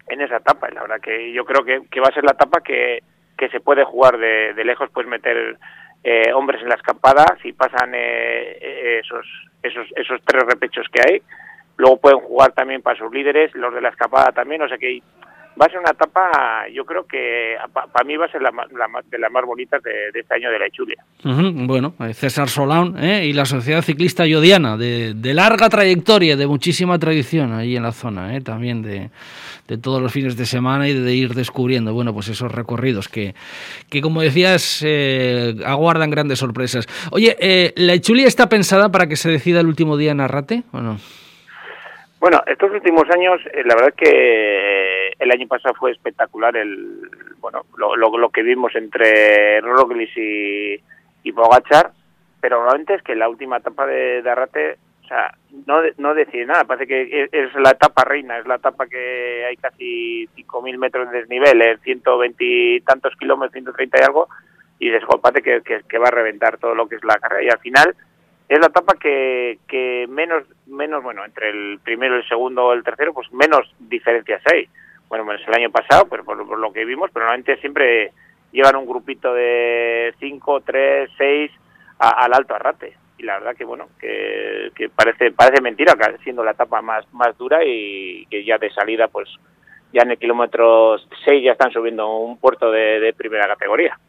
en 0.07 0.21
esa 0.21 0.37
etapa. 0.37 0.69
Y 0.69 0.75
la 0.75 0.81
verdad 0.81 1.01
que 1.01 1.31
yo 1.33 1.45
creo 1.45 1.63
que, 1.63 1.81
que 1.89 1.99
va 1.99 2.07
a 2.07 2.13
ser 2.13 2.23
la 2.23 2.31
etapa 2.31 2.61
que, 2.61 3.03
que 3.37 3.49
se 3.49 3.59
puede 3.59 3.83
jugar 3.83 4.17
de, 4.17 4.53
de 4.53 4.65
lejos, 4.65 4.89
pues 4.93 5.07
meter 5.07 5.57
eh, 6.03 6.33
hombres 6.33 6.61
en 6.61 6.69
la 6.69 6.75
escapada, 6.75 7.25
si 7.41 7.53
pasan 7.53 7.93
eh, 7.93 8.57
eh, 8.61 9.01
esos, 9.03 9.25
esos, 9.61 9.87
esos 9.95 10.21
tres 10.25 10.43
repechos 10.43 10.87
que 10.91 11.01
hay. 11.01 11.21
Luego 11.77 11.97
pueden 11.97 12.19
jugar 12.19 12.51
también 12.53 12.81
para 12.81 12.97
sus 12.97 13.11
líderes, 13.11 13.53
los 13.55 13.73
de 13.73 13.81
la 13.81 13.89
escapada 13.89 14.31
también, 14.31 14.61
o 14.61 14.67
sea 14.67 14.77
que 14.77 15.01
va 15.59 15.65
a 15.65 15.69
ser 15.69 15.79
una 15.79 15.91
etapa, 15.91 16.67
yo 16.73 16.85
creo 16.85 17.05
que 17.05 17.55
para 17.73 18.05
mí 18.05 18.15
va 18.15 18.25
a 18.25 18.31
ser 18.31 18.41
la, 18.41 18.51
de 18.51 19.19
las 19.19 19.31
más 19.31 19.45
bonitas 19.45 19.81
de, 19.83 20.09
este 20.13 20.35
año 20.35 20.49
de 20.49 20.59
la 20.59 20.65
Echulia. 20.67 21.03
Bueno, 21.23 21.93
eh, 21.99 22.13
César 22.13 22.47
Solán 22.49 22.95
¿eh? 22.97 23.25
y 23.25 23.33
la 23.33 23.45
Sociedad 23.45 23.81
Ciclista 23.81 24.25
Yodiana, 24.25 24.77
de, 24.77 25.33
larga 25.33 25.69
trayectoria, 25.69 26.35
de 26.35 26.47
muchísima 26.47 26.97
tradición 26.99 27.53
ahí 27.53 27.75
en 27.75 27.83
la 27.83 27.91
zona, 27.91 28.35
¿eh? 28.35 28.41
también 28.41 28.81
de, 28.81 29.09
todos 29.81 30.01
los 30.01 30.11
fines 30.11 30.35
de 30.35 30.45
semana 30.45 30.89
y 30.89 30.93
de 30.93 31.13
ir 31.13 31.33
descubriendo, 31.33 31.93
bueno, 31.93 32.13
pues 32.13 32.27
esos 32.27 32.51
recorridos 32.51 33.07
que, 33.07 33.33
que 33.89 34.01
como 34.01 34.21
decías, 34.21 34.85
aguardan 35.65 36.11
grandes 36.11 36.39
sorpresas. 36.39 36.87
Oye, 37.11 37.73
¿la 37.77 37.93
Echulia 37.93 38.27
está 38.27 38.49
pensada 38.49 38.89
para 38.89 39.07
que 39.07 39.15
se 39.15 39.29
decida 39.29 39.61
el 39.61 39.67
último 39.67 39.95
día 39.95 40.11
en 40.11 40.19
Arrate 40.19 40.63
o 40.73 40.81
no? 40.81 40.97
Bueno, 42.19 42.39
estos 42.45 42.69
últimos 42.69 43.05
años, 43.09 43.41
la 43.65 43.75
verdad 43.75 43.93
que 43.97 44.90
el 45.21 45.31
año 45.31 45.47
pasado 45.47 45.75
fue 45.75 45.91
espectacular 45.91 46.57
el 46.57 47.09
bueno 47.39 47.65
lo, 47.77 47.95
lo, 47.95 48.29
que 48.29 48.41
vimos 48.41 48.75
entre 48.75 49.61
Roglic 49.61 50.17
y, 50.17 50.81
y 51.23 51.31
Pogachar, 51.31 51.91
pero 52.39 52.57
normalmente 52.57 52.95
es 52.95 53.03
que 53.03 53.15
la 53.15 53.29
última 53.29 53.57
etapa 53.57 53.85
de, 53.85 54.23
de 54.23 54.29
Arrate, 54.29 54.77
o 55.03 55.07
sea, 55.07 55.35
no, 55.67 55.81
no 55.97 56.15
decide 56.15 56.47
nada, 56.47 56.63
parece 56.63 56.87
que 56.87 57.29
es, 57.31 57.53
la 57.53 57.69
etapa 57.69 58.03
reina, 58.03 58.39
es 58.39 58.47
la 58.47 58.55
etapa 58.55 58.87
que 58.87 59.45
hay 59.45 59.57
casi 59.57 60.27
5.000 60.35 60.77
metros 60.79 61.11
de 61.11 61.19
desnivel, 61.19 61.61
en 61.61 61.79
120 61.79 62.43
y 62.43 62.81
tantos 62.81 63.15
kilómetros, 63.17 63.53
130 63.53 63.97
y 63.99 64.03
algo, 64.03 64.27
y 64.79 64.91
parece 65.21 65.43
que, 65.43 65.83
que, 65.87 65.97
va 65.99 66.07
a 66.07 66.11
reventar 66.11 66.57
todo 66.57 66.73
lo 66.73 66.87
que 66.87 66.95
es 66.95 67.03
la 67.03 67.19
carrera, 67.19 67.43
y 67.43 67.49
al 67.49 67.59
final 67.59 67.95
es 68.49 68.59
la 68.59 68.67
etapa 68.67 68.95
que, 68.99 69.59
que 69.67 70.07
menos, 70.09 70.45
menos, 70.65 71.03
bueno, 71.03 71.23
entre 71.23 71.51
el 71.51 71.79
primero, 71.83 72.15
el 72.15 72.27
segundo 72.27 72.73
el 72.73 72.83
tercero, 72.83 73.13
pues 73.13 73.31
menos 73.31 73.71
diferencias 73.79 74.41
hay. 74.51 74.67
Bueno, 75.11 75.25
pues 75.25 75.41
el 75.45 75.53
año 75.53 75.69
pasado, 75.69 76.07
pero 76.09 76.23
por, 76.23 76.57
lo 76.57 76.71
que 76.71 76.85
vimos, 76.85 77.09
pero 77.11 77.25
normalmente 77.25 77.57
siempre 77.57 78.13
llevan 78.53 78.77
un 78.77 78.85
grupito 78.85 79.33
de 79.33 80.15
cinco, 80.21 80.61
tres, 80.61 81.09
seis 81.17 81.51
al 81.99 82.33
alto 82.33 82.55
arrate. 82.55 82.95
Y 83.17 83.23
la 83.23 83.37
verdad 83.37 83.53
que, 83.53 83.65
bueno, 83.65 83.89
que, 83.99 84.71
que 84.73 84.87
parece 84.87 85.31
parece 85.31 85.61
mentira, 85.61 85.95
siendo 86.23 86.45
la 86.45 86.51
etapa 86.51 86.81
más, 86.81 87.03
más 87.13 87.37
dura 87.37 87.59
y 87.61 88.25
que 88.27 88.45
ya 88.45 88.57
de 88.57 88.69
salida, 88.69 89.09
pues 89.09 89.27
ya 89.91 90.03
en 90.03 90.11
el 90.11 90.17
kilómetro 90.17 90.97
6 91.25 91.43
ya 91.43 91.51
están 91.51 91.73
subiendo 91.73 92.07
un 92.15 92.37
puerto 92.37 92.71
de, 92.71 93.01
de 93.01 93.11
primera 93.11 93.47
categoría. 93.47 93.99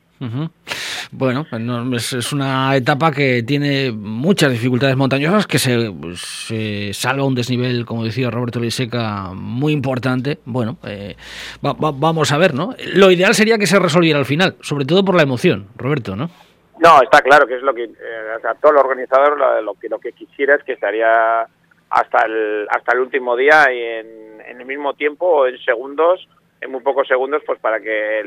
Bueno, 1.14 1.44
pues 1.90 2.14
es, 2.14 2.32
una 2.32 2.74
etapa 2.74 3.12
que 3.12 3.42
tiene 3.42 3.92
muchas 3.92 4.50
dificultades 4.50 4.96
montañosas, 4.96 5.46
que 5.46 5.58
se, 5.58 6.94
salva 6.94 7.24
un 7.24 7.34
desnivel, 7.34 7.84
como 7.84 8.02
decía 8.02 8.30
Roberto 8.30 8.58
Liseca, 8.58 9.32
muy 9.34 9.74
importante. 9.74 10.38
Bueno, 10.46 10.78
eh, 10.86 11.14
vamos 11.60 12.32
a 12.32 12.38
ver, 12.38 12.54
¿no? 12.54 12.74
Lo 12.94 13.10
ideal 13.10 13.34
sería 13.34 13.58
que 13.58 13.66
se 13.66 13.78
resolviera 13.78 14.18
al 14.18 14.24
final, 14.24 14.56
sobre 14.62 14.86
todo 14.86 15.04
por 15.04 15.14
la 15.14 15.22
emoción, 15.22 15.68
Roberto, 15.76 16.16
¿no? 16.16 16.30
No, 16.78 17.02
está 17.02 17.20
claro 17.20 17.46
que 17.46 17.56
es 17.56 17.62
lo 17.62 17.74
que, 17.74 17.84
eh, 17.84 18.38
sea, 18.40 18.54
todo 18.54 18.72
el 18.72 18.78
organizador 18.78 19.38
lo, 19.62 19.74
que, 19.74 19.90
lo 19.90 19.98
que 19.98 20.12
quisiera 20.12 20.54
es 20.54 20.64
que 20.64 20.72
estaría 20.72 21.46
hasta 21.90 22.24
el, 22.24 22.66
hasta 22.70 22.94
el 22.94 23.00
último 23.00 23.36
día 23.36 23.70
y 23.70 23.82
en 23.82 24.60
el 24.60 24.64
mismo 24.64 24.94
tiempo 24.94 25.26
o 25.26 25.46
en 25.46 25.58
segundos 25.58 26.26
en 26.62 26.70
muy 26.70 26.80
pocos 26.80 27.06
segundos 27.08 27.42
pues 27.44 27.58
para 27.58 27.80
que 27.80 28.22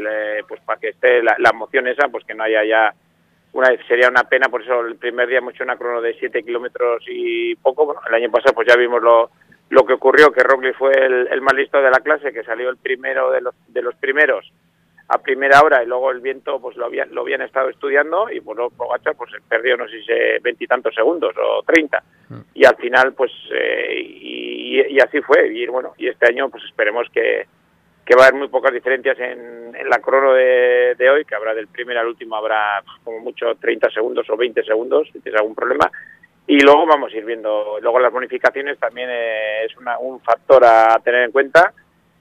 pues 0.48 0.62
para 0.62 0.80
que 0.80 0.89
esté 0.89 1.24
la, 1.24 1.36
la, 1.39 1.50
emoción 1.50 1.88
esa 1.88 2.10
pues 2.10 2.25
que 2.25 2.36
no 2.36 2.44
haya 2.44 2.63
ya 2.63 2.94
una 3.54 3.70
sería 3.88 4.10
una 4.10 4.25
pena 4.25 4.50
por 4.50 4.62
eso 4.62 4.82
el 4.82 4.98
primer 4.98 5.27
día 5.27 5.38
hemos 5.38 5.54
hecho 5.54 5.63
una 5.63 5.77
crono 5.77 6.01
de 6.01 6.13
7 6.20 6.44
kilómetros 6.44 7.04
y 7.08 7.56
poco 7.56 7.86
bueno, 7.86 8.01
el 8.08 8.13
año 8.13 8.30
pasado 8.30 8.54
pues 8.54 8.68
ya 8.68 8.75
vimos 8.75 9.01
lo, 9.01 9.32
lo 9.70 9.86
que 9.86 9.94
ocurrió 9.94 10.32
que 10.32 10.44
Roglic 10.44 10.77
fue 10.77 10.92
el, 10.94 11.27
el, 11.32 11.42
más 11.42 11.54
listo 11.54 11.82
de 11.82 11.89
la 11.89 12.00
clase 12.00 12.34
que 12.34 12.44
salió 12.44 12.70
el 12.70 12.77
primero 12.77 13.32
de 13.32 13.42
los 13.42 13.56
de 13.68 13.82
los 13.82 13.96
primeros 13.96 14.51
a 15.08 15.20
primera 15.20 15.62
hora 15.62 15.84
y 15.84 15.86
luego 15.86 16.12
el 16.12 16.20
viento 16.20 16.60
pues 16.60 16.75
lo 16.77 16.86
habían 16.86 17.13
lo 17.13 17.22
habían 17.22 17.42
estado 17.42 17.70
estudiando 17.70 18.30
y 18.30 18.42
lo 18.42 18.70
Pogacar 18.72 19.15
pues 19.15 19.32
perdió 19.48 19.77
no 19.77 19.88
sé 19.88 20.01
si 20.01 20.12
veintitantos 20.42 20.94
segundos 20.94 21.34
o 21.38 21.63
treinta 21.63 22.04
mm. 22.30 22.39
y 22.56 22.65
al 22.65 22.75
final 22.75 23.13
pues 23.13 23.32
eh, 23.54 24.01
y, 24.01 24.82
y, 24.82 25.00
así 25.00 25.22
fue 25.22 25.48
y 25.54 25.68
bueno 25.68 25.94
y 25.98 26.08
este 26.08 26.27
año 26.27 26.50
pues 26.50 26.63
esperemos 26.63 27.08
que 27.13 27.46
que 28.06 28.16
va 28.16 28.24
a 28.24 28.28
haber 28.28 28.40
muy 28.40 28.50
pocas 28.50 28.72
diferencias 28.72 29.18
en, 29.20 29.76
en 29.76 29.90
la 29.90 30.00
crono 30.00 30.34
de, 30.34 30.96
de, 30.96 31.10
hoy, 31.10 31.26
que 31.26 31.36
habrá 31.36 31.56
del 31.56 31.68
primer 31.68 31.98
al 31.98 32.08
último, 32.08 32.36
habrá 32.36 32.84
como 33.04 33.20
mucho 33.20 33.56
30 33.56 33.90
segundos 33.90 34.30
o 34.30 34.38
20 34.38 34.64
segundos, 34.64 35.10
si 35.12 35.20
tienes 35.20 35.42
algún 35.42 35.56
problema. 35.56 35.92
Y 36.48 36.60
luego 36.60 36.86
vamos 36.86 37.12
a 37.12 37.18
ir 37.18 37.26
viendo, 37.26 37.80
luego 37.82 38.00
las 38.00 38.14
bonificaciones 38.14 38.78
también 38.78 39.10
eh, 39.12 39.66
es 39.66 39.76
una, 39.78 39.98
un 39.98 40.20
factor 40.22 40.64
a 40.64 41.00
tener 41.04 41.24
en 41.24 41.32
cuenta. 41.32 41.74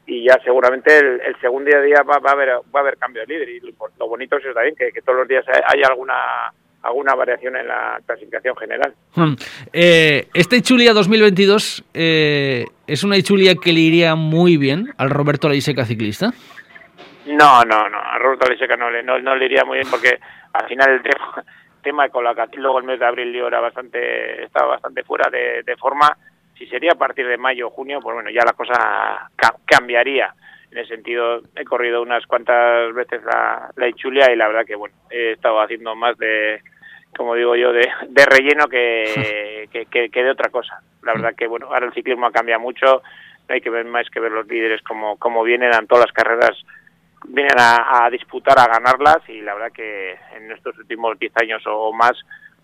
Y 0.06 0.24
ya 0.24 0.38
seguramente 0.42 0.98
el, 0.98 1.36
segundo 1.40 1.70
día, 1.70 1.80
día 1.80 2.02
va, 2.02 2.18
va, 2.18 2.30
a 2.30 2.32
haber 2.32 2.48
va 2.48 2.80
a 2.80 2.80
haber 2.80 2.96
cambio 2.96 3.22
de 3.22 3.34
líder. 3.34 3.48
Y 3.50 3.60
lo, 3.60 3.72
lo 3.98 4.08
bonito 4.08 4.36
es 4.36 4.44
eso 4.44 4.54
también 4.54 4.74
que, 4.76 4.92
que, 4.92 5.02
todos 5.02 5.18
los 5.18 5.28
días 5.28 5.44
hay 5.48 5.82
alguna 5.82 6.52
alguna 6.84 7.14
variación 7.14 7.56
en 7.56 7.66
la 7.66 7.98
clasificación 8.06 8.56
general. 8.56 8.94
Hmm. 9.14 9.34
Eh, 9.72 10.28
esta 10.34 10.56
Ichulia 10.56 10.92
2022 10.92 11.84
eh, 11.94 12.66
es 12.86 13.04
una 13.04 13.16
Ichulia 13.16 13.54
que 13.56 13.72
le 13.72 13.80
iría 13.80 14.14
muy 14.14 14.56
bien 14.56 14.92
al 14.98 15.10
Roberto 15.10 15.48
Leiseca 15.48 15.84
ciclista. 15.84 16.32
No, 17.26 17.64
no, 17.64 17.88
no, 17.88 17.98
a 17.98 18.18
Roberto 18.18 18.48
Leiseca 18.48 18.76
no 18.76 18.90
le, 18.90 19.02
no, 19.02 19.18
le 19.18 19.44
iría 19.46 19.64
muy 19.64 19.78
bien 19.78 19.90
porque 19.90 20.18
al 20.52 20.68
final 20.68 20.90
el 20.90 21.02
tema, 21.02 21.44
tema 21.82 22.08
con 22.10 22.22
la 22.22 22.34
luego 22.56 22.78
el 22.78 22.84
mes 22.84 23.00
de 23.00 23.06
abril 23.06 23.32
yo 23.32 23.46
era 23.48 23.60
bastante, 23.60 24.44
estaba 24.44 24.72
bastante 24.72 25.02
fuera 25.04 25.30
de, 25.30 25.76
forma. 25.78 26.14
Si 26.58 26.66
sería 26.66 26.92
a 26.92 26.98
partir 26.98 27.26
de 27.26 27.38
mayo 27.38 27.68
o 27.68 27.70
junio, 27.70 27.98
pues 28.02 28.14
bueno, 28.14 28.30
ya 28.30 28.44
la 28.44 28.52
cosa 28.52 29.30
cambiaría 29.64 30.34
en 30.70 30.78
ese 30.78 30.96
sentido 30.96 31.40
he 31.54 31.64
corrido 31.64 32.02
unas 32.02 32.26
cuantas 32.26 32.92
veces 32.94 33.22
la, 33.24 33.70
la 33.76 33.88
Ichulia 33.88 34.32
y 34.32 34.36
la 34.36 34.48
verdad 34.48 34.66
que 34.66 34.74
bueno 34.74 34.94
he 35.08 35.32
estado 35.32 35.60
haciendo 35.60 35.94
más 35.94 36.18
de 36.18 36.60
como 37.16 37.34
digo 37.34 37.56
yo 37.56 37.72
de, 37.72 37.88
relleno 38.26 38.68
que, 38.68 39.68
que, 39.90 40.22
de 40.22 40.30
otra 40.30 40.50
cosa. 40.50 40.80
La 41.02 41.12
verdad 41.12 41.34
que 41.36 41.46
bueno 41.46 41.66
ahora 41.66 41.86
el 41.86 41.94
ciclismo 41.94 42.26
ha 42.26 42.32
cambiado 42.32 42.60
mucho. 42.60 43.02
No 43.48 43.54
hay 43.54 43.60
que 43.60 43.70
ver 43.70 43.84
más 43.84 44.08
que 44.08 44.20
ver 44.20 44.32
los 44.32 44.46
líderes 44.46 44.82
como, 44.82 45.16
como 45.18 45.42
vienen. 45.42 45.74
A 45.74 45.84
todas 45.86 46.06
las 46.06 46.12
carreras 46.12 46.56
vienen 47.28 47.56
a, 47.58 48.08
disputar 48.10 48.58
a 48.58 48.66
ganarlas. 48.66 49.18
Y 49.28 49.40
la 49.40 49.54
verdad 49.54 49.72
que 49.72 50.16
en 50.36 50.50
estos 50.50 50.78
últimos 50.78 51.18
10 51.18 51.32
años 51.42 51.62
o 51.66 51.92
más 51.92 52.12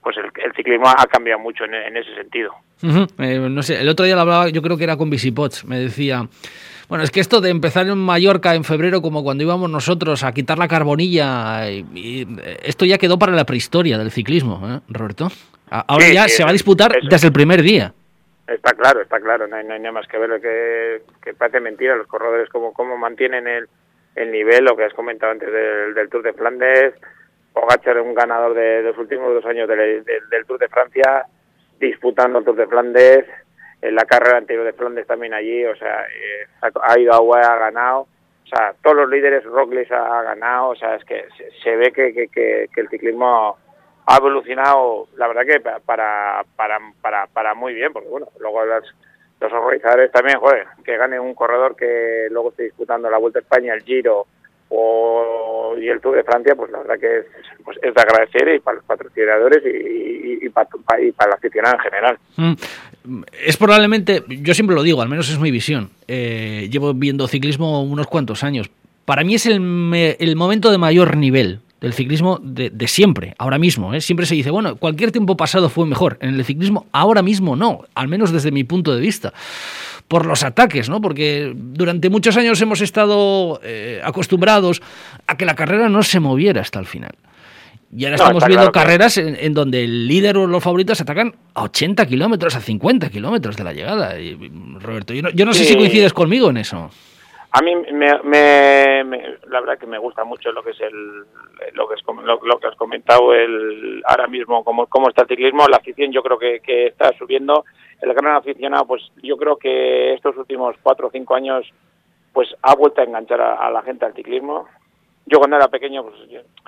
pues 0.02 0.16
el, 0.16 0.52
ciclismo 0.54 0.88
ha 0.88 1.06
cambiado 1.06 1.40
mucho 1.40 1.64
en, 1.64 1.94
ese 1.94 2.14
sentido. 2.14 2.54
Eh, 3.18 3.38
no 3.38 3.62
sé, 3.62 3.80
el 3.80 3.88
otro 3.90 4.06
día 4.06 4.14
lo 4.14 4.22
hablaba, 4.22 4.48
yo 4.48 4.62
creo 4.62 4.78
que 4.78 4.84
era 4.84 4.96
con 4.96 5.10
Visipots, 5.10 5.66
me 5.66 5.78
decía, 5.78 6.26
bueno, 6.90 7.04
es 7.04 7.10
que 7.12 7.20
esto 7.20 7.40
de 7.40 7.50
empezar 7.50 7.86
en 7.86 7.96
Mallorca 7.96 8.54
en 8.54 8.64
febrero, 8.64 9.00
como 9.00 9.22
cuando 9.22 9.44
íbamos 9.44 9.70
nosotros 9.70 10.24
a 10.24 10.32
quitar 10.32 10.58
la 10.58 10.66
carbonilla, 10.66 11.70
y, 11.70 12.26
esto 12.64 12.84
ya 12.84 12.98
quedó 12.98 13.16
para 13.16 13.32
la 13.32 13.44
prehistoria 13.44 13.96
del 13.96 14.10
ciclismo, 14.10 14.60
¿eh, 14.68 14.80
Roberto? 14.88 15.28
Ahora 15.70 16.08
ya 16.12 16.26
se 16.26 16.42
va 16.42 16.50
a 16.50 16.52
disputar 16.52 16.90
desde 17.08 17.28
el 17.28 17.32
primer 17.32 17.62
día. 17.62 17.94
Está 18.48 18.72
claro, 18.72 19.00
está 19.00 19.20
claro, 19.20 19.46
no 19.46 19.54
hay, 19.54 19.64
nada 19.64 19.92
más 19.92 20.08
que 20.08 20.18
ver 20.18 20.40
que, 20.40 21.02
que 21.22 21.32
parece 21.32 21.60
mentira 21.60 21.94
los 21.94 22.08
corredores, 22.08 22.48
cómo, 22.48 22.72
cómo 22.72 22.98
mantienen 22.98 23.46
el, 23.46 23.68
el 24.16 24.32
nivel, 24.32 24.64
lo 24.64 24.76
que 24.76 24.84
has 24.84 24.92
comentado 24.92 25.30
antes 25.30 25.48
del, 25.52 26.08
Tour 26.08 26.22
de 26.22 26.32
Flandes, 26.32 26.94
Pogacar 27.52 28.00
un 28.00 28.14
ganador 28.14 28.54
de, 28.54 28.82
los 28.82 28.98
últimos 28.98 29.32
dos 29.32 29.44
años 29.44 29.68
del 29.68 30.44
Tour 30.46 30.58
de 30.58 30.68
Francia, 30.68 31.26
disputando 31.78 32.40
el 32.40 32.44
Tour 32.44 32.56
de 32.56 32.66
Flandes, 32.66 33.26
en 33.82 33.94
la 33.94 34.04
carrera 34.04 34.38
anterior 34.38 34.64
de 34.64 34.72
Flandes 34.72 35.06
también 35.06 35.34
allí, 35.34 35.64
o 35.64 35.76
sea, 35.76 36.02
eh, 36.04 36.46
ha, 36.82 36.98
ido 36.98 37.12
a 37.12 37.20
UAE, 37.20 37.42
ha 37.42 37.56
ganado, 37.56 38.00
o 38.00 38.46
sea, 38.46 38.74
todos 38.82 38.96
los 38.96 39.08
líderes, 39.08 39.44
Roglic 39.44 39.90
ha, 39.92 40.22
ganado, 40.22 40.70
o 40.70 40.76
sea, 40.76 40.96
es 40.96 41.04
que 41.04 41.26
se, 41.62 41.76
ve 41.76 41.92
que, 41.92 42.28
que, 42.28 42.68
el 42.76 42.88
ciclismo 42.88 43.56
ha 44.06 44.16
evolucionado, 44.16 45.06
la 45.16 45.28
verdad 45.28 45.46
que 45.46 45.60
para, 45.60 46.42
para, 46.56 46.80
para, 47.00 47.26
para 47.28 47.54
muy 47.54 47.74
bien, 47.74 47.92
porque 47.92 48.08
bueno, 48.08 48.28
luego 48.40 48.64
las, 48.64 48.84
los 49.40 49.52
organizadores 49.52 50.10
también, 50.10 50.38
joder, 50.40 50.66
que 50.84 50.96
gane 50.96 51.20
un 51.20 51.34
corredor 51.34 51.76
que 51.76 52.26
luego 52.30 52.50
esté 52.50 52.64
disputando 52.64 53.08
la 53.08 53.18
Vuelta 53.18 53.38
a 53.38 53.42
España, 53.42 53.72
el 53.72 53.82
Giro, 53.82 54.26
o, 54.70 55.74
y 55.78 55.88
el 55.88 56.00
Tour 56.00 56.16
de 56.16 56.24
Francia, 56.24 56.54
pues 56.54 56.70
la 56.70 56.78
verdad 56.78 56.98
que 56.98 57.18
es, 57.18 57.26
pues 57.64 57.76
es 57.82 57.92
de 57.92 58.00
agradecer 58.00 58.54
y 58.54 58.60
para 58.60 58.76
los 58.76 58.84
patrocinadores 58.84 59.62
y, 59.64 60.46
y, 60.46 60.48
para, 60.48 60.68
y 61.00 61.12
para 61.12 61.30
la 61.30 61.36
aficionada 61.36 61.74
en 61.74 61.80
general. 61.80 62.18
Mm. 62.36 62.52
Es 63.46 63.56
probablemente, 63.56 64.22
yo 64.28 64.54
siempre 64.54 64.76
lo 64.76 64.82
digo, 64.82 65.00
al 65.02 65.08
menos 65.08 65.28
es 65.30 65.38
mi 65.38 65.50
visión, 65.50 65.90
eh, 66.06 66.68
llevo 66.70 66.92
viendo 66.92 67.26
ciclismo 67.28 67.82
unos 67.82 68.06
cuantos 68.06 68.44
años, 68.44 68.70
para 69.04 69.24
mí 69.24 69.34
es 69.34 69.46
el, 69.46 69.56
el 70.18 70.36
momento 70.36 70.70
de 70.70 70.78
mayor 70.78 71.16
nivel 71.16 71.60
del 71.80 71.94
ciclismo 71.94 72.38
de, 72.42 72.70
de 72.70 72.88
siempre, 72.88 73.34
ahora 73.38 73.58
mismo. 73.58 73.94
¿eh? 73.94 74.00
Siempre 74.00 74.26
se 74.26 74.34
dice, 74.34 74.50
bueno, 74.50 74.76
cualquier 74.76 75.12
tiempo 75.12 75.36
pasado 75.36 75.70
fue 75.70 75.86
mejor. 75.86 76.18
En 76.20 76.34
el 76.34 76.44
ciclismo, 76.44 76.86
ahora 76.92 77.22
mismo 77.22 77.56
no, 77.56 77.84
al 77.94 78.08
menos 78.08 78.32
desde 78.32 78.50
mi 78.50 78.64
punto 78.64 78.94
de 78.94 79.00
vista 79.00 79.32
por 80.06 80.26
los 80.26 80.42
ataques, 80.42 80.88
¿no? 80.88 81.00
Porque 81.00 81.52
durante 81.54 82.10
muchos 82.10 82.36
años 82.36 82.60
hemos 82.60 82.80
estado 82.80 83.60
eh, 83.62 84.00
acostumbrados 84.04 84.82
a 85.28 85.36
que 85.36 85.44
la 85.46 85.54
carrera 85.54 85.88
no 85.88 86.02
se 86.02 86.18
moviera 86.18 86.60
hasta 86.60 86.80
el 86.80 86.86
final. 86.86 87.12
Y 87.92 88.04
ahora 88.04 88.16
estamos 88.16 88.46
viendo 88.46 88.70
carreras 88.70 89.18
en, 89.18 89.52
donde 89.52 89.84
el 89.84 90.06
líder 90.06 90.36
o 90.36 90.46
los 90.46 90.62
favoritos 90.62 91.00
atacan 91.00 91.34
a 91.54 91.64
80 91.64 92.06
kilómetros, 92.06 92.54
a 92.54 92.60
50 92.60 93.10
kilómetros 93.10 93.56
de 93.56 93.64
la 93.64 93.72
llegada. 93.72 94.18
Y, 94.20 94.36
Roberto, 94.78 95.12
yo 95.12 95.44
no, 95.44 95.52
sé 95.52 95.64
si 95.64 95.76
coincides 95.76 96.12
conmigo 96.12 96.50
en 96.50 96.58
eso. 96.58 96.90
A 97.52 97.62
mí 97.62 97.74
me, 97.74 98.06
la 99.48 99.60
verdad 99.60 99.76
que 99.76 99.86
me 99.86 99.98
gusta 99.98 100.22
mucho 100.22 100.52
lo 100.52 100.62
que 100.62 100.70
es 100.70 100.80
el 100.80 101.24
lo 101.74 101.88
que 101.88 101.96
es 101.96 102.00
lo, 102.06 102.60
que 102.60 102.66
has 102.68 102.76
comentado 102.76 103.34
el 103.34 104.00
ahora 104.06 104.28
mismo 104.28 104.62
cómo, 104.62 104.86
cómo 104.86 105.08
está 105.08 105.22
el 105.22 105.28
ciclismo 105.28 105.66
la 105.66 105.78
afición 105.78 106.12
yo 106.12 106.22
creo 106.22 106.38
que, 106.38 106.60
que 106.60 106.86
está 106.86 107.12
subiendo 107.18 107.64
el 108.02 108.14
gran 108.14 108.36
aficionado, 108.36 108.86
pues 108.86 109.02
yo 109.22 109.36
creo 109.36 109.56
que 109.56 110.14
estos 110.14 110.36
últimos 110.36 110.76
cuatro 110.82 111.08
o 111.08 111.10
cinco 111.10 111.34
años, 111.34 111.66
pues 112.32 112.48
ha 112.62 112.74
vuelto 112.74 113.00
a 113.00 113.04
enganchar 113.04 113.40
a, 113.40 113.70
la 113.70 113.82
gente 113.82 114.06
al 114.06 114.14
ciclismo. 114.14 114.66
Yo 115.30 115.38
cuando 115.38 115.56
era 115.56 115.68
pequeño, 115.68 116.02
pues 116.02 116.16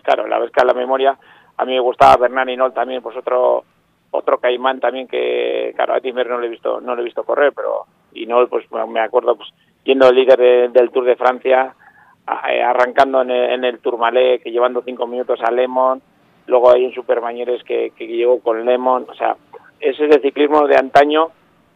claro, 0.05 0.29
la 0.29 0.39
vez 0.39 0.53
que 0.53 0.63
a 0.63 0.65
la 0.65 0.73
memoria, 0.73 1.19
a 1.57 1.65
mí 1.65 1.73
me 1.73 1.81
gustaba 1.81 2.17
Bernard 2.17 2.49
Inol 2.49 2.73
también, 2.73 3.03
pues 3.03 3.17
otro 3.17 3.65
otro 4.13 4.39
caimán 4.39 4.79
también 4.79 5.09
que, 5.09 5.73
claro, 5.75 5.95
a 5.95 6.01
Timber 6.01 6.29
no 6.29 6.39
le 6.39 6.47
he 6.47 6.51
visto, 6.51 6.81
no 6.81 6.95
le 6.95 7.01
he 7.01 7.05
visto 7.05 7.25
correr, 7.25 7.53
pero 7.57 7.87
Inol, 8.13 8.49
pues 8.49 8.67
me 8.89 9.01
acuerdo, 9.01 9.37
pues 9.37 9.49
yendo 9.85 10.13
líder 10.13 10.71
del 10.71 10.91
Tour 10.91 11.07
de 11.07 11.17
Francia, 11.17 11.75
eh, 12.49 12.63
arrancando 12.63 13.23
en 13.23 13.31
el, 13.31 13.51
en 13.51 13.65
el 13.65 13.81
Tourmalet, 13.81 14.43
que 14.43 14.53
llevando 14.53 14.83
cinco 14.83 15.07
minutos 15.07 15.41
a 15.43 15.51
Lemon, 15.51 16.01
luego 16.47 16.71
ahí 16.71 16.85
en 16.85 16.95
Supermañeres 16.95 17.65
que, 17.65 17.91
llegó 17.99 18.41
con 18.41 18.65
Lemon, 18.65 19.07
o 19.09 19.15
sea, 19.15 19.35
ese 19.81 20.05
es 20.05 20.15
el 20.15 20.23
ciclismo 20.23 20.69
de 20.69 20.77
antaño 20.77 21.31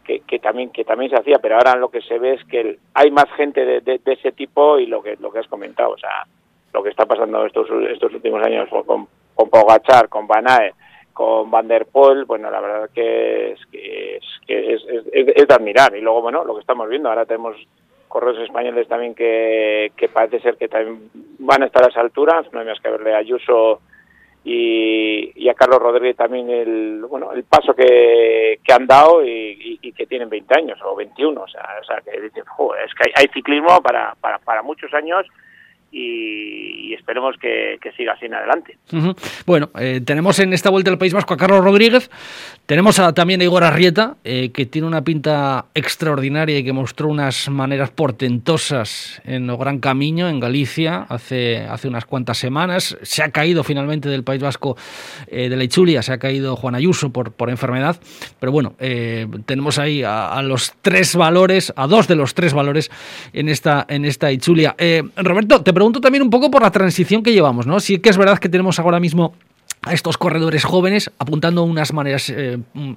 que, 0.05 0.21
que, 0.21 0.39
también 0.39 0.69
que 0.69 0.85
también 0.85 1.11
se 1.11 1.17
hacía, 1.17 1.39
pero 1.41 1.55
ahora 1.55 1.75
lo 1.75 1.89
que 1.89 2.01
se 2.01 2.17
ve 2.17 2.35
es 2.35 2.45
que 2.45 2.77
hay 2.93 3.11
más 3.11 3.29
gente 3.35 3.65
de, 3.65 3.81
de, 3.81 3.99
ese 4.05 4.31
tipo 4.31 4.79
y 4.79 4.85
lo 4.85 5.01
que 5.01 5.17
lo 5.19 5.31
que 5.31 5.39
has 5.39 5.47
comentado, 5.47 5.89
o 5.89 5.97
sea, 5.97 6.23
lo 6.73 6.83
que 6.83 6.89
está 6.89 7.05
pasando 7.05 7.45
estos 7.45 7.67
estos 7.89 8.13
últimos 8.13 8.43
años 8.43 8.69
con, 8.85 9.07
con 9.33 9.49
Pogachar, 9.49 10.09
con 10.09 10.27
Banae, 10.27 10.73
con 11.13 11.49
Van 11.49 11.67
der 11.67 11.87
Poel, 11.87 12.25
bueno, 12.25 12.51
la 12.51 12.59
verdad 12.59 12.89
que 12.93 13.51
es 13.51 13.65
que 13.71 14.17
es, 14.17 14.23
que 14.45 14.73
es, 14.73 14.83
es, 15.11 15.47
de 15.47 15.53
admirar. 15.53 15.95
Y 15.95 16.01
luego 16.01 16.21
bueno, 16.21 16.43
lo 16.43 16.53
que 16.53 16.61
estamos 16.61 16.87
viendo, 16.87 17.09
ahora 17.09 17.25
tenemos 17.25 17.55
correos 18.07 18.37
españoles 18.39 18.87
también 18.87 19.15
que, 19.15 19.91
que 19.97 20.09
parece 20.09 20.39
ser 20.39 20.57
que 20.57 20.67
también 20.67 21.09
van 21.39 21.63
a 21.63 21.65
estar 21.65 21.83
a 21.83 21.89
esa 21.89 22.01
altura, 22.01 22.43
no 22.51 22.59
hay 22.59 22.65
más 22.65 22.79
que 22.79 22.89
verle 22.89 23.13
a 23.13 23.17
Ayuso 23.17 23.81
y, 24.43 25.49
a 25.49 25.53
Carlos 25.53 25.81
Rodríguez 25.81 26.15
también 26.15 26.49
el 26.49 27.05
bueno 27.09 27.31
el 27.33 27.43
paso 27.43 27.73
que, 27.73 28.59
que 28.63 28.73
han 28.73 28.85
dado 28.85 29.25
y, 29.25 29.79
que 29.95 30.05
tienen 30.05 30.29
20 30.29 30.53
años 30.55 30.79
o 30.83 30.95
21 30.95 31.41
o 31.41 31.47
sea, 31.47 31.65
o 31.81 31.83
sea 31.83 32.01
que 32.01 32.11
dicen 32.21 32.43
es 32.85 32.93
que 32.93 33.09
hay, 33.09 33.13
hay 33.15 33.27
ciclismo 33.33 33.81
para, 33.81 34.13
para, 34.21 34.37
para 34.39 34.61
muchos 34.61 34.93
años 34.93 35.25
y, 35.91 36.93
esperemos 36.93 37.35
que, 37.39 37.79
siga 37.95 38.13
así 38.13 38.25
en 38.25 38.33
adelante. 38.33 38.77
Bueno, 39.45 39.69
eh, 39.79 40.01
tenemos 40.03 40.39
en 40.39 40.51
esta 40.51 40.69
vuelta 40.69 40.91
al 40.91 40.97
País 40.97 41.13
Vasco 41.13 41.33
a 41.33 41.37
Carlos 41.37 41.63
Rodríguez, 41.63 42.09
tenemos 42.65 43.01
también 43.15 43.39
a 43.39 43.45
Igor 43.45 43.63
Arrieta, 43.63 44.17
eh, 44.25 44.51
que 44.51 44.65
tiene 44.65 44.87
una 44.87 45.03
pinta 45.03 45.65
extraordinaria 45.73 46.57
y 46.59 46.63
que 46.63 46.73
mostró 46.73 47.07
unas 47.07 47.49
maneras 47.49 47.91
portentosas 47.91 49.21
en 49.23 49.49
el 49.49 49.57
Gran 49.57 49.79
Camino, 49.79 50.27
en 50.27 50.41
Galicia, 50.41 51.05
hace, 51.07 51.59
hace 51.59 51.87
unas 51.87 52.05
cuantas 52.05 52.37
semanas. 52.37 52.97
Se 53.03 53.23
ha 53.23 53.31
caído 53.31 53.63
finalmente 53.63 54.09
del 54.09 54.23
País 54.23 54.41
Vasco 54.41 54.75
eh, 55.27 55.47
de 55.47 55.55
la 55.55 55.63
Ichulia, 55.63 56.01
se 56.01 56.11
ha 56.11 56.17
caído 56.17 56.57
Juan 56.57 56.75
Ayuso 56.75 57.11
por, 57.11 57.31
por 57.31 57.49
enfermedad, 57.49 57.97
pero 58.39 58.51
bueno, 58.51 58.75
tenemos 59.45 59.79
ahí 59.79 60.03
a, 60.03 60.41
los 60.41 60.73
tres 60.81 61.15
valores, 61.15 61.71
a 61.75 61.87
dos 61.87 62.07
de 62.07 62.15
los 62.15 62.33
tres 62.33 62.53
valores 62.53 62.91
en 63.33 63.49
esta, 63.49 63.85
en 63.87 64.03
esta 64.03 64.31
Ichulia. 64.31 64.75
Roberto, 65.15 65.63
te 65.63 65.73
pregunto 65.77 66.01
también 66.01 66.23
un 66.23 66.31
poco 66.31 66.49
por 66.49 66.63
la 66.63 66.71
transición 66.71 67.21
que 67.21 67.31
llevamos, 67.31 67.67
¿no? 67.67 67.79
Sí 67.79 67.99
que 67.99 68.09
es 68.09 68.17
verdad 68.17 68.39
que 68.39 68.49
tenemos 68.49 68.79
ahora 68.79 68.99
mismo 68.99 69.33
a 69.83 69.93
estos 69.93 70.17
corredores 70.17 70.63
jóvenes 70.63 71.11
apuntando 71.19 71.63
unas 71.63 71.93
maneras 71.93 72.29
eh, 72.29 72.57
mm, 72.73 72.93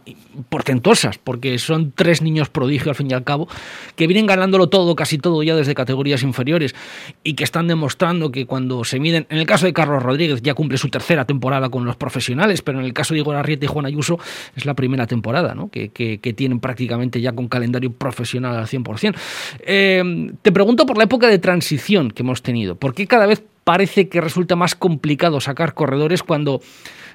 portentosas, 0.49 1.19
porque 1.19 1.59
son 1.59 1.93
tres 1.93 2.23
niños 2.23 2.49
prodigio 2.49 2.91
al 2.91 2.97
fin 2.97 3.11
y 3.11 3.15
al 3.15 3.25
cabo, 3.25 3.49
que 3.97 4.07
vienen 4.07 4.27
ganándolo 4.27 4.69
todo, 4.69 4.97
casi 4.97 5.19
todo 5.19 5.43
ya 5.43 5.55
desde 5.55 5.75
categorías 5.75 6.23
inferiores 6.23 6.75
y 7.23 7.35
que 7.35 7.45
están 7.45 7.69
demostrando 7.69 8.33
que 8.33 8.47
cuando 8.47 8.85
se 8.85 8.99
miden, 8.99 9.27
en 9.31 9.39
el 9.39 9.47
caso 9.47 9.67
de 9.67 9.73
Carlos 9.73 10.03
Rodríguez 10.03 10.43
ya 10.43 10.55
cumple 10.55 10.79
su 10.79 10.89
tercera 10.89 11.25
temporada 11.25 11.69
con 11.69 11.85
los 11.85 11.97
profesionales, 11.97 12.63
pero 12.63 12.81
en 12.81 12.85
el 12.85 12.93
caso 12.93 13.15
de 13.15 13.21
Igor 13.21 13.37
Arrieta 13.37 13.67
y 13.67 13.69
Juan 13.69 13.87
Ayuso 13.87 14.19
es 14.57 14.65
la 14.65 14.75
primera 14.75 15.07
temporada, 15.07 15.55
¿no? 15.55 15.71
que, 15.71 15.91
tienen 16.31 16.61
prácticamente 16.61 17.21
ya 17.21 17.33
con 17.33 17.49
calendario 17.49 17.93
profesional 17.93 18.57
al 18.57 18.67
100%. 18.67 19.15
Eh, 19.61 20.33
te 20.43 20.53
pregunto 20.53 20.87
por 20.87 20.97
la 20.97 21.05
época 21.05 21.27
de 21.27 21.39
transición 21.39 22.11
que 22.11 22.23
hemos 22.23 22.43
tenido, 22.43 22.77
¿por 22.77 22.95
qué 22.95 23.07
cada 23.07 23.27
vez 23.27 23.43
parece 23.71 24.09
que 24.09 24.21
resulta 24.21 24.57
más 24.57 24.75
complicado 24.75 25.41
sacar 25.41 25.75
corredores 25.75 26.25
cuando 26.25 26.61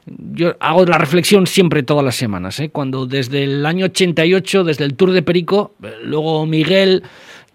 yo 0.05 0.55
hago 0.61 0.85
la 0.85 0.97
reflexión 0.97 1.47
siempre 1.47 1.83
todas 1.83 2.05
las 2.05 2.15
semanas, 2.15 2.61
¿eh? 2.61 2.69
cuando 2.69 3.05
desde 3.05 3.43
el 3.43 3.65
año 3.65 3.87
88, 3.87 4.63
desde 4.63 4.85
el 4.85 4.95
Tour 4.95 5.11
de 5.11 5.21
Perico, 5.21 5.75
luego 6.01 6.45
Miguel, 6.45 7.03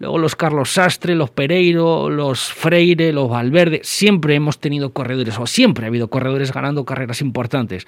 luego 0.01 0.17
los 0.17 0.35
Carlos 0.35 0.73
Sastre, 0.73 1.15
los 1.15 1.29
Pereiro, 1.29 2.09
los 2.09 2.51
Freire, 2.51 3.13
los 3.13 3.29
Valverde, 3.29 3.81
siempre 3.83 4.33
hemos 4.33 4.59
tenido 4.59 4.91
corredores, 4.93 5.37
o 5.37 5.45
siempre 5.45 5.85
ha 5.85 5.87
habido 5.89 6.09
corredores 6.09 6.51
ganando 6.51 6.83
carreras 6.85 7.21
importantes, 7.21 7.85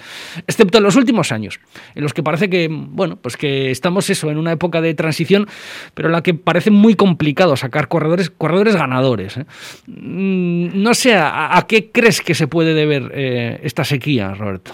excepto 0.47 0.77
en 0.77 0.83
los 0.83 0.95
últimos 0.95 1.31
años, 1.31 1.59
en 1.95 2.03
los 2.03 2.13
que 2.13 2.21
parece 2.21 2.51
que, 2.51 2.69
bueno, 2.71 3.15
pues 3.15 3.35
que 3.35 3.71
estamos 3.71 4.09
eso, 4.11 4.29
en 4.29 4.37
una 4.37 4.51
época 4.51 4.79
de 4.79 4.93
transición, 4.93 5.47
pero 5.95 6.07
en 6.07 6.11
la 6.11 6.21
que 6.21 6.35
parece 6.35 6.69
muy 6.69 6.93
complicado 6.93 7.57
sacar 7.57 7.87
corredores, 7.87 8.29
corredores 8.29 8.75
ganadores. 8.75 9.37
¿eh? 9.37 9.45
Mm, 9.87 10.83
no 10.83 10.93
sé, 10.93 11.15
¿a, 11.15 11.65
qué 11.67 11.89
crees 11.91 12.21
que 12.21 12.35
se 12.35 12.47
puede 12.47 12.75
deber 12.75 13.11
eh, 13.15 13.59
esta 13.63 13.83
sequía, 13.83 14.35
Roberto? 14.35 14.71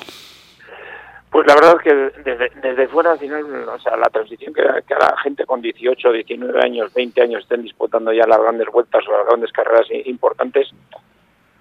Pues 1.32 1.46
la 1.46 1.54
verdad 1.54 1.76
es 1.78 1.84
que 1.84 2.50
desde, 2.62 2.88
fuera, 2.88 3.12
al 3.12 3.20
final, 3.20 3.44
o 3.70 3.80
sea, 3.80 3.96
la 3.96 4.10
transición 4.10 4.54
que, 4.54 4.64
que 4.88 4.96
la 4.96 5.16
gente 5.24 5.46
con 5.46 5.62
18, 5.62 6.12
19 6.12 6.60
años, 6.64 6.94
20 6.94 7.22
años 7.22 7.44
estén 7.44 7.62
disputando 7.62 8.12
ya 8.12 8.26
las 8.26 8.42
grandes 8.42 8.68
vueltas 8.68 9.08
o 9.08 9.12
las 9.12 9.28
grandes 9.28 9.52
carreras 9.52 9.88
importantes, 10.06 10.72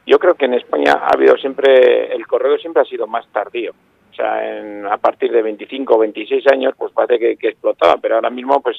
yo 0.07 0.19
creo 0.19 0.35
que 0.35 0.47
en 0.47 0.55
España 0.55 0.95
ha 0.95 1.15
habido 1.15 1.37
siempre, 1.37 2.15
el 2.15 2.27
corredor 2.27 2.59
siempre 2.61 2.81
ha 2.81 2.87
sido 2.87 3.07
más 3.07 3.27
tardío. 3.29 3.73
O 4.11 4.15
sea, 4.15 4.59
en, 4.59 4.87
a 4.87 4.97
partir 4.97 5.31
de 5.31 5.43
25 5.43 5.95
o 5.95 5.99
26 5.99 6.47
años, 6.51 6.73
pues 6.77 6.93
parece 6.93 7.19
que, 7.19 7.37
que, 7.37 7.49
explotaba, 7.49 7.99
pero 8.01 8.15
ahora 8.15 8.31
mismo, 8.31 8.63
pues 8.63 8.79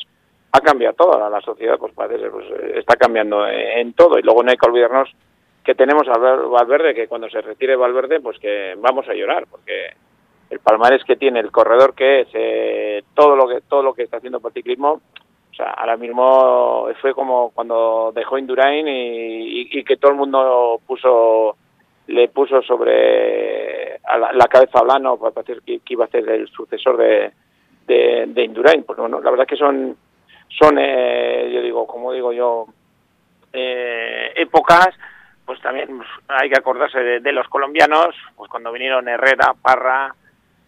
ha 0.51 0.59
cambiado 0.59 0.95
todo. 0.95 1.29
La 1.29 1.41
sociedad, 1.41 1.77
pues 1.77 1.93
parece, 1.93 2.29
pues 2.31 2.45
está 2.75 2.95
cambiando 2.95 3.47
en, 3.47 3.93
todo. 3.93 4.17
Y 4.17 4.23
luego 4.23 4.41
no 4.41 4.49
hay 4.49 4.57
que 4.57 4.67
olvidarnos 4.67 5.09
que 5.63 5.75
tenemos 5.75 6.07
a 6.07 6.17
Valverde, 6.17 6.95
que 6.95 7.07
cuando 7.07 7.29
se 7.29 7.41
retire 7.41 7.75
Valverde, 7.75 8.19
pues 8.19 8.39
que 8.39 8.73
vamos 8.79 9.07
a 9.07 9.13
llorar, 9.13 9.45
porque 9.49 9.93
el 10.49 10.59
palmarés 10.59 11.03
que 11.03 11.15
tiene, 11.15 11.39
el 11.39 11.51
corredor 11.51 11.93
que 11.93 12.21
es, 12.21 12.27
eh, 12.33 13.03
todo 13.13 13.35
lo 13.35 13.47
que 13.47 13.61
todo 13.61 13.83
lo 13.83 13.93
que 13.93 14.03
está 14.03 14.17
haciendo 14.17 14.39
por 14.39 14.53
ciclismo, 14.53 15.01
o 15.51 15.53
sea, 15.53 15.71
ahora 15.71 15.97
mismo 15.97 16.87
fue 17.01 17.13
como 17.13 17.51
cuando 17.51 18.11
dejó 18.15 18.37
Indurain 18.37 18.87
y, 18.87 19.67
y, 19.71 19.83
que 19.83 19.97
todo 19.97 20.11
el 20.11 20.17
mundo 20.17 20.79
puso 20.87 21.55
le 22.07 22.27
puso 22.29 22.61
sobre 22.63 23.99
la, 24.33 24.47
cabeza 24.47 24.79
a 24.79 24.83
Blano 24.83 25.17
para 25.17 25.31
parecer 25.31 25.61
que, 25.63 25.81
iba 25.89 26.05
a 26.05 26.09
ser 26.09 26.27
el 26.29 26.47
sucesor 26.47 26.97
de, 26.97 27.31
de, 27.85 28.43
Indurain. 28.43 28.83
Pues 28.83 28.97
bueno, 28.97 29.19
la 29.21 29.29
verdad 29.29 29.45
que 29.45 29.57
son 29.57 29.95
son 30.47 30.77
eh, 30.79 31.51
yo 31.53 31.61
digo, 31.61 31.85
como 31.85 32.11
digo 32.11 32.33
yo, 32.33 32.65
eh, 33.53 34.31
épocas 34.35 34.89
pues 35.45 35.59
también 35.61 35.99
hay 36.27 36.47
que 36.47 36.59
acordarse 36.59 36.99
de, 36.99 37.19
de, 37.21 37.31
los 37.31 37.47
colombianos, 37.47 38.15
pues 38.35 38.51
cuando 38.51 38.71
vinieron 38.71 39.07
Herrera, 39.07 39.55
Parra, 39.59 40.13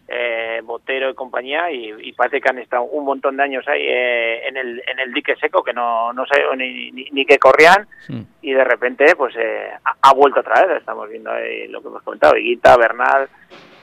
eh, 0.08 0.60
Botero 0.64 1.10
y 1.10 1.14
compañía 1.14 1.70
y, 1.70 2.12
parece 2.12 2.40
que 2.40 2.48
han 2.48 2.58
estado 2.58 2.82
un 2.84 3.04
montón 3.04 3.36
de 3.36 3.42
años 3.42 3.66
ahí 3.66 3.82
eh, 3.82 4.48
en, 4.48 4.56
el, 4.56 4.82
en 4.86 4.98
el 4.98 5.12
dique 5.12 5.36
seco 5.36 5.62
que 5.62 5.72
no, 5.72 6.12
no 6.12 6.26
sé 6.26 6.42
ni, 6.56 6.90
ni, 6.90 7.24
que 7.24 7.38
corrían 7.38 7.86
y 8.40 8.52
de 8.52 8.64
repente 8.64 9.14
pues 9.16 9.34
eh, 9.36 9.70
ha, 9.82 10.12
vuelto 10.12 10.40
otra 10.40 10.66
vez, 10.66 10.78
estamos 10.78 11.08
viendo 11.08 11.30
ahí 11.30 11.68
lo 11.68 11.80
que 11.80 11.88
hemos 11.88 12.02
comentado, 12.02 12.36
Higuita, 12.36 12.76
Bernal 12.76 13.28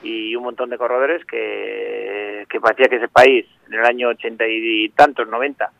y 0.02 0.34
un 0.36 0.44
montón 0.44 0.70
de 0.70 0.78
corredores 0.78 1.24
que, 1.24 2.46
que 2.48 2.60
parecía 2.60 2.88
que 2.88 2.96
ese 2.96 3.08
país 3.08 3.46
en 3.68 3.74
el 3.74 3.84
año 3.84 4.08
ochenta 4.08 4.46
y 4.46 4.88
tantos, 4.90 5.28
noventa, 5.28 5.70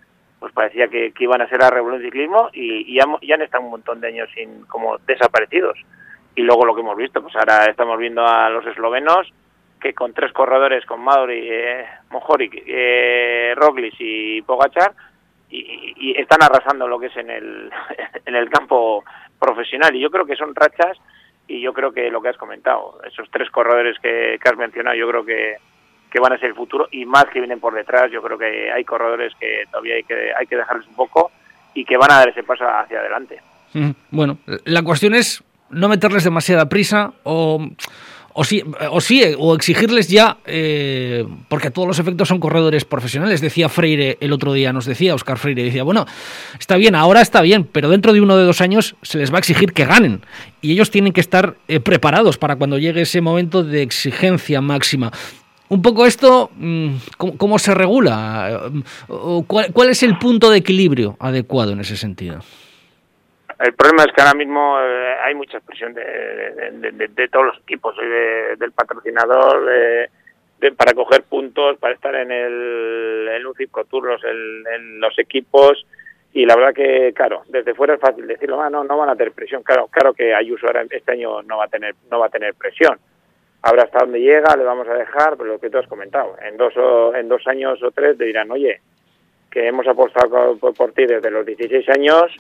pues 0.41 0.53
parecía 0.55 0.89
que, 0.89 1.13
iban 1.19 1.43
a 1.43 1.49
ser 1.49 1.63
a 1.63 1.71
revolución 1.71 2.11
ciclismo 2.11 2.49
y, 2.53 2.95
ya, 2.95 3.05
ya 3.23 3.35
han 3.35 3.43
estado 3.43 3.65
un 3.65 3.71
montón 3.71 4.01
de 4.01 4.09
años 4.09 4.29
sin 4.35 4.63
como 4.63 4.97
desaparecidos. 5.07 5.79
Y 6.35 6.43
luego 6.43 6.65
lo 6.65 6.75
que 6.75 6.81
hemos 6.81 6.97
visto, 6.97 7.23
pues 7.23 7.37
ahora 7.37 7.67
estamos 7.67 7.99
viendo 7.99 8.27
a 8.27 8.49
los 8.49 8.67
eslovenos 8.67 9.31
que 9.81 9.95
con 9.95 10.13
tres 10.13 10.33
corredores, 10.33 10.85
con 10.85 11.01
Mauri, 11.01 11.41
eh, 11.43 11.87
Mojoric, 12.11 12.63
eh, 12.67 13.55
Roglic 13.57 13.95
y 13.99 14.43
Pogachar, 14.43 14.93
y, 15.51 16.15
están 16.17 16.43
arrasando 16.43 16.87
lo 16.87 16.99
que 16.99 17.07
es 17.07 17.17
en 17.17 17.31
el, 17.31 17.71
en 18.27 18.35
el 18.35 18.49
campo 18.51 19.05
profesional. 19.39 19.95
Y 19.95 20.01
yo 20.01 20.11
creo 20.11 20.27
que 20.27 20.37
son 20.37 20.55
rachas 20.55 20.99
y 21.49 21.61
yo 21.61 21.73
creo 21.73 21.93
que 21.93 22.11
lo 22.11 22.23
que 22.23 22.29
has 22.29 22.37
comentado, 22.37 23.01
esos 23.05 23.29
tres 23.31 23.51
corredores 23.51 23.99
que, 24.01 24.39
has 24.45 24.57
mencionado, 24.57 24.97
yo 24.97 25.09
creo 25.09 25.25
que, 25.25 25.57
que 26.11 26.21
van 26.21 26.33
a 26.33 26.39
ser 26.39 26.51
el 26.51 26.55
futuro 26.55 26.89
y 26.93 27.05
más 27.05 27.25
que 27.27 27.41
vienen 27.41 27.59
por 27.59 27.75
detrás, 27.75 28.11
yo 28.13 28.23
creo 28.23 28.39
que 28.39 28.71
hay 28.71 28.85
corredores 28.85 29.33
que 29.41 29.65
todavía 29.71 29.97
hay 29.97 30.05
que, 30.05 30.33
hay 30.39 30.47
que 30.47 30.57
dejarles 30.57 30.87
un 30.87 30.95
poco 30.95 31.33
y 31.75 31.85
que 31.85 31.97
van 31.97 32.13
a 32.13 32.19
dar 32.19 32.29
ese 32.29 32.43
paso 32.43 32.65
hacia 32.69 33.01
adelante. 33.01 33.41
Bueno, 34.11 34.39
la 34.65 34.83
cuestión 34.83 35.15
es 35.15 35.43
no 35.71 35.89
meterles 35.89 36.25
demasiada 36.25 36.69
prisa 36.69 37.13
o 37.23 37.61
o 38.33 38.45
sí, 38.45 38.63
o, 38.91 39.01
sí, 39.01 39.23
o 39.39 39.55
exigirles 39.55 40.09
ya, 40.09 40.39
eh, 40.47 41.27
porque 41.49 41.69
a 41.69 41.71
todos 41.71 41.89
los 41.89 41.99
efectos 41.99 42.29
son 42.29 42.39
corredores 42.39 42.85
profesionales. 42.85 43.41
Decía 43.41 43.69
Freire 43.69 44.19
el 44.21 44.33
otro 44.33 44.53
día, 44.53 44.73
nos 44.73 44.85
decía 44.85 45.15
Oscar 45.15 45.39
Freire, 45.39 45.65
decía, 45.65 45.83
bueno, 45.83 46.07
está 46.59 46.77
bien, 46.77 46.95
ahora 46.95 47.21
está 47.21 47.41
bien, 47.43 47.65
pero 47.65 47.89
dentro 47.89 48.13
de 48.13 48.21
uno 48.21 48.37
de 48.37 48.45
dos 48.45 48.61
años 48.61 48.95
se 49.03 49.19
les 49.19 49.33
va 49.33 49.37
a 49.37 49.39
exigir 49.41 49.73
que 49.73 49.85
ganen. 49.85 50.23
Y 50.63 50.73
ellos 50.73 50.91
tienen 50.91 51.13
que 51.13 51.21
estar 51.21 51.57
eh, 51.69 51.81
preparados 51.81 52.39
para 52.39 52.57
cuando 52.57 52.79
llegue 52.79 53.03
ese 53.03 53.21
momento 53.21 53.65
de 53.65 53.83
exigencia 53.83 54.61
máxima. 54.61 55.11
Un 55.69 55.83
poco 55.83 56.07
esto, 56.07 56.51
mm, 56.57 56.89
¿cómo, 57.17 57.59
se 57.59 57.75
regula? 57.75 58.71
¿Cuál 59.47 59.91
es 59.91 60.03
el 60.03 60.19
punto 60.19 60.51
de 60.51 60.59
equilibrio 60.59 61.17
adecuado 61.21 61.73
en 61.73 61.81
ese 61.81 61.97
sentido? 61.97 62.41
El 63.61 63.75
problema 63.75 64.05
es 64.05 64.13
que 64.13 64.23
ahora 64.23 64.35
mismo 64.35 64.79
eh, 64.81 65.17
hay 65.23 65.35
mucha 65.35 65.61
presión 65.61 65.93
de, 65.93 67.29
todos 67.31 67.47
los 67.47 67.59
equipos, 67.59 67.95
del 68.59 68.73
patrocinador, 68.73 69.69
para 70.77 70.95
coger 70.95 71.25
puntos, 71.25 71.77
para 71.79 71.93
estar 71.93 72.15
en 72.15 72.31
el 72.31 73.29
en 73.29 73.47
un 73.47 73.55
Circo 73.55 73.85
Tour, 73.85 74.19
en, 74.25 74.99
los 74.99 75.19
equipos. 75.19 75.87
Y 76.33 76.47
la 76.47 76.57
verdad 76.57 76.73
que, 76.73 77.13
claro, 77.15 77.43
desde 77.49 77.75
fuera 77.75 77.95
es 77.95 78.01
fácil 78.01 78.27
decirlo, 78.27 78.63
ah, 78.63 78.71
no, 78.71 78.85
no 78.85 78.97
van 78.97 79.11
a 79.11 79.17
tener 79.17 79.33
presión. 79.33 79.63
Claro, 79.63 79.89
claro 79.89 80.15
que 80.15 80.35
Ayuso 80.35 80.67
ahora 80.67 80.85
este 80.89 81.13
año 81.13 81.43
no 81.43 81.59
va 81.59 81.65
a 81.65 81.69
tener 81.69 81.95
no 82.11 82.19
va 82.19 82.27
a 82.27 82.31
tener 82.31 82.55
presión. 82.55 82.99
Ahora 83.63 83.83
hasta 83.83 83.99
dónde 83.99 84.21
llega, 84.21 84.57
le 84.57 84.65
vamos 84.65 84.89
a 84.89 84.95
dejar, 84.95 85.37
pero 85.37 85.51
lo 85.51 85.61
que 85.61 85.69
tú 85.69 85.77
has 85.77 85.87
comentado, 85.87 86.37
en 86.41 86.57
dos 86.57 86.75
o, 86.79 87.15
en 87.15 87.29
dos 87.29 87.47
años 87.47 87.83
o 87.83 87.91
tres 87.91 88.17
dirán, 88.17 88.51
oye, 88.51 88.81
que 89.51 89.67
hemos 89.67 89.87
apostado 89.87 90.57
por, 90.57 90.73
por 90.75 90.93
ti 90.93 91.05
desde 91.05 91.31
los 91.31 91.45
16 91.45 91.87
años 91.91 92.33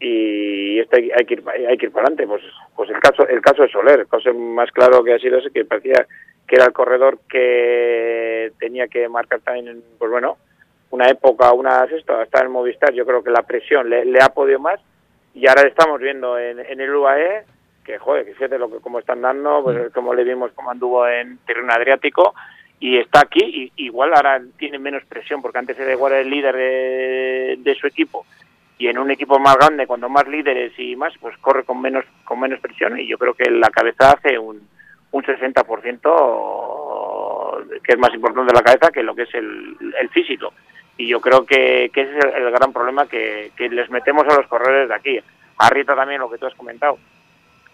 y 0.00 0.78
esto 0.78 0.96
hay, 0.96 1.24
que 1.26 1.34
ir 1.34 1.44
hay 1.48 1.76
que 1.76 1.86
ir 1.86 1.92
para 1.92 2.06
adelante 2.06 2.26
pues 2.26 2.42
pues 2.76 2.90
el 2.90 3.00
caso 3.00 3.26
el 3.26 3.40
caso 3.40 3.62
de 3.62 3.68
Soler 3.68 4.00
el 4.00 4.08
caso 4.08 4.32
más 4.32 4.70
claro 4.70 5.02
que 5.02 5.14
ha 5.14 5.18
sido 5.18 5.38
ese 5.38 5.50
que 5.50 5.64
parecía 5.64 6.06
que 6.46 6.56
era 6.56 6.66
el 6.66 6.72
corredor 6.72 7.18
que 7.28 8.52
tenía 8.60 8.86
que 8.86 9.08
marcar 9.08 9.40
también 9.40 9.82
pues 9.98 10.10
bueno 10.10 10.36
una 10.90 11.08
época 11.08 11.52
una 11.52 11.84
esto 11.84 12.22
está 12.22 12.44
en 12.44 12.52
Movistar 12.52 12.92
yo 12.92 13.04
creo 13.04 13.24
que 13.24 13.30
la 13.30 13.42
presión 13.42 13.90
le, 13.90 14.20
ha 14.20 14.28
podido 14.28 14.60
más 14.60 14.80
y 15.34 15.48
ahora 15.48 15.66
estamos 15.66 16.00
viendo 16.00 16.38
en, 16.38 16.60
en 16.60 16.80
el 16.80 16.94
UAE 16.94 17.44
que 17.84 17.98
joder 17.98 18.24
que 18.24 18.34
fíjate 18.34 18.58
lo 18.58 18.70
que 18.70 18.78
como 18.78 19.00
están 19.00 19.20
dando 19.20 19.62
pues 19.64 19.88
mm. 19.88 19.92
como 19.92 20.14
le 20.14 20.22
vimos 20.22 20.52
como 20.52 20.70
anduvo 20.70 21.08
en 21.08 21.38
Tirreno 21.38 21.72
Adriático 21.72 22.34
y 22.78 22.98
está 22.98 23.22
aquí 23.22 23.72
y 23.76 23.84
igual 23.84 24.14
ahora 24.14 24.40
tiene 24.56 24.78
menos 24.78 25.02
presión 25.06 25.42
porque 25.42 25.58
antes 25.58 25.76
era 25.76 25.92
igual 25.92 26.12
el 26.12 26.30
líder 26.30 26.54
de, 26.54 27.56
de 27.58 27.74
su 27.74 27.88
equipo 27.88 28.24
y 28.78 28.86
en 28.86 28.98
un 28.98 29.10
equipo 29.10 29.38
más 29.40 29.56
grande, 29.56 29.86
cuando 29.86 30.08
más 30.08 30.28
líderes 30.28 30.72
y 30.78 30.94
más, 30.94 31.12
pues 31.20 31.36
corre 31.38 31.64
con 31.64 31.80
menos 31.80 32.04
con 32.24 32.38
menos 32.38 32.60
presión 32.60 32.98
y 32.98 33.08
yo 33.08 33.18
creo 33.18 33.34
que 33.34 33.50
la 33.50 33.70
cabeza 33.70 34.12
hace 34.12 34.38
un, 34.38 34.60
un 35.10 35.22
60% 35.22 37.82
que 37.82 37.92
es 37.92 37.98
más 37.98 38.14
importante 38.14 38.54
la 38.54 38.62
cabeza 38.62 38.92
que 38.92 39.02
lo 39.02 39.14
que 39.14 39.22
es 39.22 39.34
el, 39.34 39.76
el 40.00 40.08
físico. 40.10 40.52
Y 40.96 41.08
yo 41.08 41.20
creo 41.20 41.44
que, 41.44 41.90
que 41.92 42.02
ese 42.02 42.18
es 42.18 42.24
el, 42.34 42.50
gran 42.50 42.72
problema 42.72 43.06
que, 43.06 43.52
que, 43.56 43.68
les 43.68 43.88
metemos 43.90 44.26
a 44.26 44.36
los 44.36 44.46
corredores 44.48 44.88
de 44.88 44.94
aquí. 44.94 45.20
A 45.58 45.70
Rita 45.70 45.94
también, 45.94 46.20
lo 46.20 46.30
que 46.30 46.38
tú 46.38 46.46
has 46.46 46.54
comentado. 46.54 46.98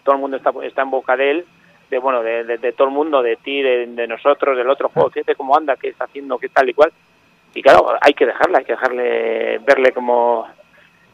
Todo 0.02 0.14
el 0.14 0.20
mundo 0.20 0.36
está, 0.36 0.52
está 0.62 0.82
en 0.82 0.90
boca 0.90 1.16
de 1.16 1.30
él, 1.30 1.46
de 1.90 1.98
bueno, 1.98 2.22
de, 2.22 2.44
de, 2.44 2.72
todo 2.72 2.88
el 2.88 2.94
mundo, 2.94 3.22
de 3.22 3.36
ti, 3.36 3.62
de, 3.62 4.06
nosotros, 4.06 4.56
del 4.56 4.68
otro 4.68 4.90
juego, 4.90 5.10
fíjate 5.10 5.36
cómo 5.36 5.56
anda, 5.56 5.76
qué 5.76 5.88
está 5.88 6.04
haciendo, 6.04 6.38
qué 6.38 6.50
tal 6.50 6.68
y 6.68 6.74
cual. 6.74 6.92
Y 7.54 7.62
claro, 7.62 7.94
hay 8.00 8.12
que 8.12 8.26
dejarla, 8.26 8.58
hay 8.58 8.64
que 8.64 8.72
dejarle, 8.72 9.58
verle 9.58 9.92
como 9.92 10.46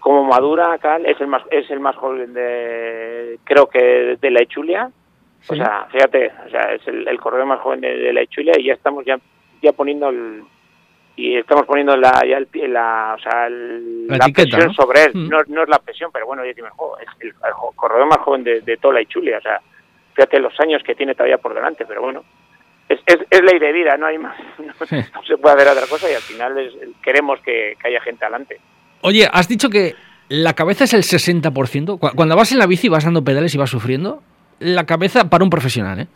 como 0.01 0.25
madura 0.25 0.77
Cal 0.79 1.07
es 1.07 1.21
el 1.21 1.29
más 1.29 1.43
es 1.51 1.71
el 1.71 1.79
más 1.79 1.95
joven 1.97 2.33
de 2.33 3.39
creo 3.45 3.69
que 3.69 4.17
de 4.21 4.31
la 4.31 4.43
Echulia. 4.43 4.91
O 5.49 5.55
sea 5.55 5.87
fíjate 5.91 6.33
o 6.47 6.51
sea 6.51 6.73
es 6.75 6.87
el, 6.87 7.21
corredor 7.21 7.47
más 7.47 7.61
joven 7.61 7.81
de, 7.81 8.13
la 8.13 8.23
Echulia 8.23 8.55
y 8.59 8.65
ya 8.65 8.75
estamos 8.75 9.05
ya 9.05 9.19
ya 9.63 9.73
poniendo 9.73 10.09
el 10.09 10.43
y 11.17 11.37
estamos 11.37 11.67
poniendo 11.67 11.97
la 11.97 12.13
ya 12.27 12.39
el, 12.39 12.73
la 12.73 13.15
o 13.17 13.23
sea 13.23 13.49
la, 13.49 14.29
presión 14.35 14.73
sobre 14.75 15.05
él. 15.05 15.13
Mm. 15.15 15.29
no, 15.29 15.39
no, 15.49 15.63
es 15.63 15.69
la 15.69 15.79
presión 15.79 16.11
pero 16.13 16.27
bueno 16.27 16.45
ya 16.45 16.51
es 16.51 16.57
el, 17.21 17.35
corredor 17.77 18.07
más 18.07 18.19
joven 18.19 18.45
de, 18.45 18.77
toda 18.79 18.95
la 18.95 19.01
Echulia 19.01 19.39
o 19.39 19.43
sea 19.43 19.61
fíjate 20.15 20.41
los 20.41 20.59
años 20.61 20.83
que 20.83 20.95
tiene 20.95 21.15
todavía 21.15 21.39
por 21.39 21.55
delante 21.55 21.87
pero 21.87 22.03
bueno 22.03 22.25
es, 22.89 23.01
es, 23.07 23.19
es 23.31 23.43
ley 23.43 23.59
de 23.59 23.73
vida 23.73 23.97
no 23.97 24.07
hay 24.07 24.19
más 24.19 24.37
no, 24.59 25.23
se 25.27 25.39
puede 25.39 25.57
hacer 25.57 25.69
otra 25.69 25.87
cosa 25.87 26.11
y 26.11 26.15
al 26.15 26.23
final 26.23 26.71
queremos 27.03 27.41
que, 27.41 27.77
que 27.81 27.89
haya 27.89 28.01
gente 28.03 28.25
adelante 28.25 28.61
Oye, 29.03 29.29
has 29.33 29.49
dicho 29.49 29.71
que 29.71 29.95
la 30.29 30.55
cabeza 30.55 30.85
es 30.85 30.95
el 30.95 31.03
60%. 31.03 32.15
Cuando 32.15 32.37
vas 32.37 32.53
en 32.53 32.59
la 32.59 32.67
bici 32.67 32.89
vas 32.89 33.05
dando 33.05 33.25
pedales 33.25 33.55
y 33.55 33.59
vas 33.59 33.71
sufriendo, 33.71 34.23
la 34.59 34.85
cabeza, 34.87 35.31
para 35.31 35.45
un 35.45 35.51
profesional, 35.51 36.01
¿eh? 36.01 36.07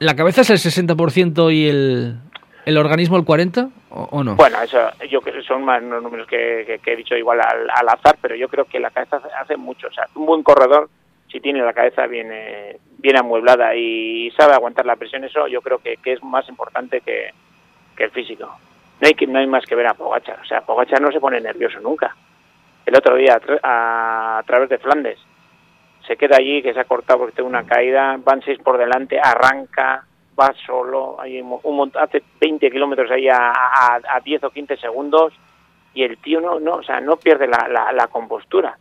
La 0.00 0.16
cabeza 0.16 0.40
es 0.40 0.50
el 0.50 0.58
60% 0.58 1.54
y 1.54 1.68
el, 1.68 2.18
el 2.66 2.78
organismo 2.78 3.16
el 3.16 3.24
40 3.24 3.68
o, 3.90 4.24
no? 4.24 4.34
Bueno, 4.36 4.60
eso 4.62 4.78
yo 5.08 5.20
creo 5.20 5.36
que 5.36 5.42
son 5.42 5.64
más 5.64 5.82
los 5.82 6.02
números 6.02 6.26
que, 6.26 6.80
he 6.84 6.96
dicho 6.96 7.16
igual 7.16 7.40
al, 7.40 7.88
azar, 7.88 8.18
pero 8.20 8.34
yo 8.34 8.48
creo 8.48 8.64
que 8.64 8.80
la 8.80 8.90
cabeza 8.90 9.20
hace 9.40 9.56
mucho. 9.56 9.86
O 9.86 9.92
sea, 9.92 10.08
un 10.16 10.26
buen 10.26 10.42
corredor, 10.42 10.88
si 11.30 11.40
tiene 11.40 11.60
la 11.60 11.72
cabeza 11.72 12.06
bien, 12.06 12.28
bien 12.98 13.16
amueblada 13.18 13.76
y 13.76 14.30
sabe 14.32 14.54
aguantar 14.54 14.86
la 14.86 14.96
presión, 14.96 15.24
eso 15.24 15.46
yo 15.46 15.62
creo 15.62 15.78
que, 15.78 15.98
es 16.04 16.22
más 16.24 16.48
importante 16.48 17.00
que, 17.02 17.30
el 17.98 18.10
físico. 18.10 18.50
No 19.04 19.08
hay, 19.08 19.14
que, 19.16 19.26
no 19.26 19.38
hay 19.38 19.46
más 19.46 19.66
que 19.66 19.74
ver 19.74 19.86
a 19.86 19.92
Pogachar. 19.92 20.40
O 20.40 20.46
sea, 20.46 20.62
Pogachar 20.62 20.98
no 21.02 21.12
se 21.12 21.20
pone 21.20 21.38
nervioso 21.38 21.78
nunca. 21.78 22.16
El 22.86 22.96
otro 22.96 23.16
día, 23.16 23.38
a, 23.62 24.38
a 24.38 24.42
través 24.44 24.70
de 24.70 24.78
Flandes, 24.78 25.18
se 26.06 26.16
queda 26.16 26.38
allí, 26.38 26.62
que 26.62 26.72
se 26.72 26.80
ha 26.80 26.84
cortado 26.84 27.18
porque 27.18 27.34
tiene 27.34 27.50
una 27.50 27.66
caída, 27.66 28.16
van 28.24 28.40
seis 28.40 28.58
por 28.64 28.78
delante, 28.78 29.20
arranca, 29.22 30.06
va 30.40 30.54
solo, 30.64 31.20
hay 31.20 31.38
un, 31.38 31.92
hace 32.00 32.22
20 32.40 32.70
kilómetros 32.70 33.10
ahí 33.10 33.28
a, 33.28 33.52
a, 33.52 34.20
10 34.24 34.44
o 34.44 34.50
15 34.50 34.78
segundos 34.78 35.34
y 35.92 36.02
el 36.02 36.16
tío 36.16 36.40
no, 36.40 36.58
no, 36.58 36.76
o 36.76 36.82
sea, 36.82 36.98
no 37.00 37.18
pierde 37.18 37.46
la, 37.46 37.92
la, 37.92 38.06
compostura. 38.06 38.78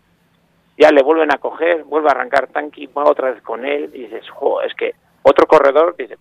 Ya 0.78 0.90
le 0.92 1.04
vuelven 1.04 1.34
a 1.34 1.38
coger, 1.38 1.84
vuelve 1.84 2.08
a 2.08 2.12
arrancar 2.12 2.48
Tanqui, 2.48 2.88
va 2.88 3.04
otra 3.04 3.32
vez 3.32 3.44
con 3.44 3.66
él 3.66 3.92
y 3.94 4.04
dices, 4.04 4.24
es 4.66 4.74
que 4.76 4.96
otro 5.22 5.48
corredor 5.48 5.98
dice, 5.98 6.18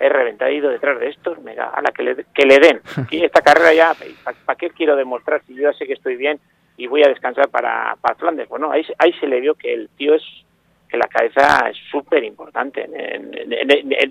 he 0.00 0.08
reventado, 0.08 0.50
ido 0.50 0.70
detrás 0.70 0.98
de 0.98 1.08
estos, 1.10 1.40
mega, 1.42 1.68
a 1.68 1.82
la 1.82 1.90
que 1.92 2.02
le, 2.02 2.24
que 2.34 2.46
le 2.46 2.58
den. 2.58 2.80
Y 3.10 3.24
esta 3.24 3.42
carrera 3.42 3.74
ya, 3.74 3.92
¿para 4.44 4.56
qué 4.56 4.70
quiero 4.70 4.96
demostrar 4.96 5.42
si 5.46 5.54
yo 5.54 5.62
ya 5.70 5.72
sé 5.74 5.86
que 5.86 5.92
estoy 5.92 6.16
bien 6.16 6.40
y 6.76 6.86
voy 6.86 7.02
a 7.04 7.08
descansar 7.08 7.48
para, 7.50 7.96
para 8.00 8.14
Flandes? 8.14 8.48
Bueno, 8.48 8.72
ahí, 8.72 8.82
ahí 8.98 9.12
se 9.20 9.28
le 9.28 9.40
vio 9.40 9.54
que 9.54 9.72
el 9.74 9.90
tío 9.90 10.14
es 10.14 10.22
que 10.88 10.96
la 10.96 11.06
cabeza 11.06 11.68
es 11.68 11.76
súper 11.90 12.24
importante. 12.24 12.88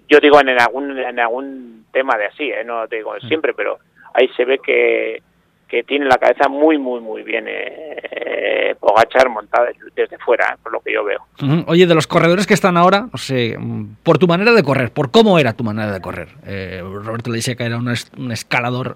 yo 0.08 0.20
digo 0.20 0.40
en 0.40 0.50
algún, 0.50 0.98
en 0.98 1.20
algún 1.20 1.86
tema 1.92 2.18
de 2.18 2.28
así, 2.28 2.50
¿eh? 2.52 2.64
no 2.64 2.88
digo 2.88 3.16
mm. 3.16 3.28
siempre, 3.28 3.54
pero 3.54 3.80
ahí 4.14 4.30
se 4.38 4.46
ve 4.46 4.60
que, 4.60 5.22
que 5.70 5.84
tiene 5.84 6.06
la 6.06 6.18
cabeza 6.18 6.50
muy, 6.50 6.78
muy, 6.78 7.00
muy 7.00 7.24
bien 7.24 7.46
eh, 7.48 8.76
Pogachar 8.80 9.30
montada 9.30 9.70
desde 9.96 10.18
fuera, 10.18 10.58
por 10.64 10.72
lo 10.72 10.80
que 10.82 10.94
yo 10.94 11.04
veo. 11.04 11.26
Oye, 11.68 11.86
de 11.86 11.96
los 11.96 12.08
corredores 12.08 12.48
que 12.48 12.54
están 12.54 12.76
ahora, 12.76 13.08
no 13.12 13.18
sé, 13.18 13.56
mm, 13.58 13.98
por 14.04 14.18
tu 14.18 14.28
manera 14.28 14.52
de 14.54 14.64
correr, 14.64 14.92
por 14.92 15.12
cómo 15.12 15.38
era 15.38 15.54
tu 15.54 15.64
manera 15.64 15.92
de 15.92 16.02
correr. 16.02 16.30
Eh, 16.46 16.82
Roberto 16.82 17.30
le 17.30 17.38
decía 17.38 17.56
que 17.56 17.64
era 17.64 17.78
un, 17.78 17.94
un 18.18 18.32
escalador, 18.32 18.96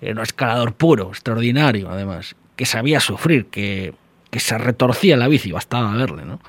un 0.00 0.18
escalador 0.20 0.74
puro, 0.74 1.08
extraordinario, 1.08 1.90
además, 1.90 2.36
que 2.56 2.64
sabía 2.64 3.00
sufrir, 3.00 3.46
que 3.46 3.92
que 4.30 4.40
se 4.40 4.58
retorcía 4.58 5.16
la 5.16 5.28
bici, 5.28 5.52
bastaba 5.52 5.94
verle, 5.94 6.24
¿no? 6.24 6.40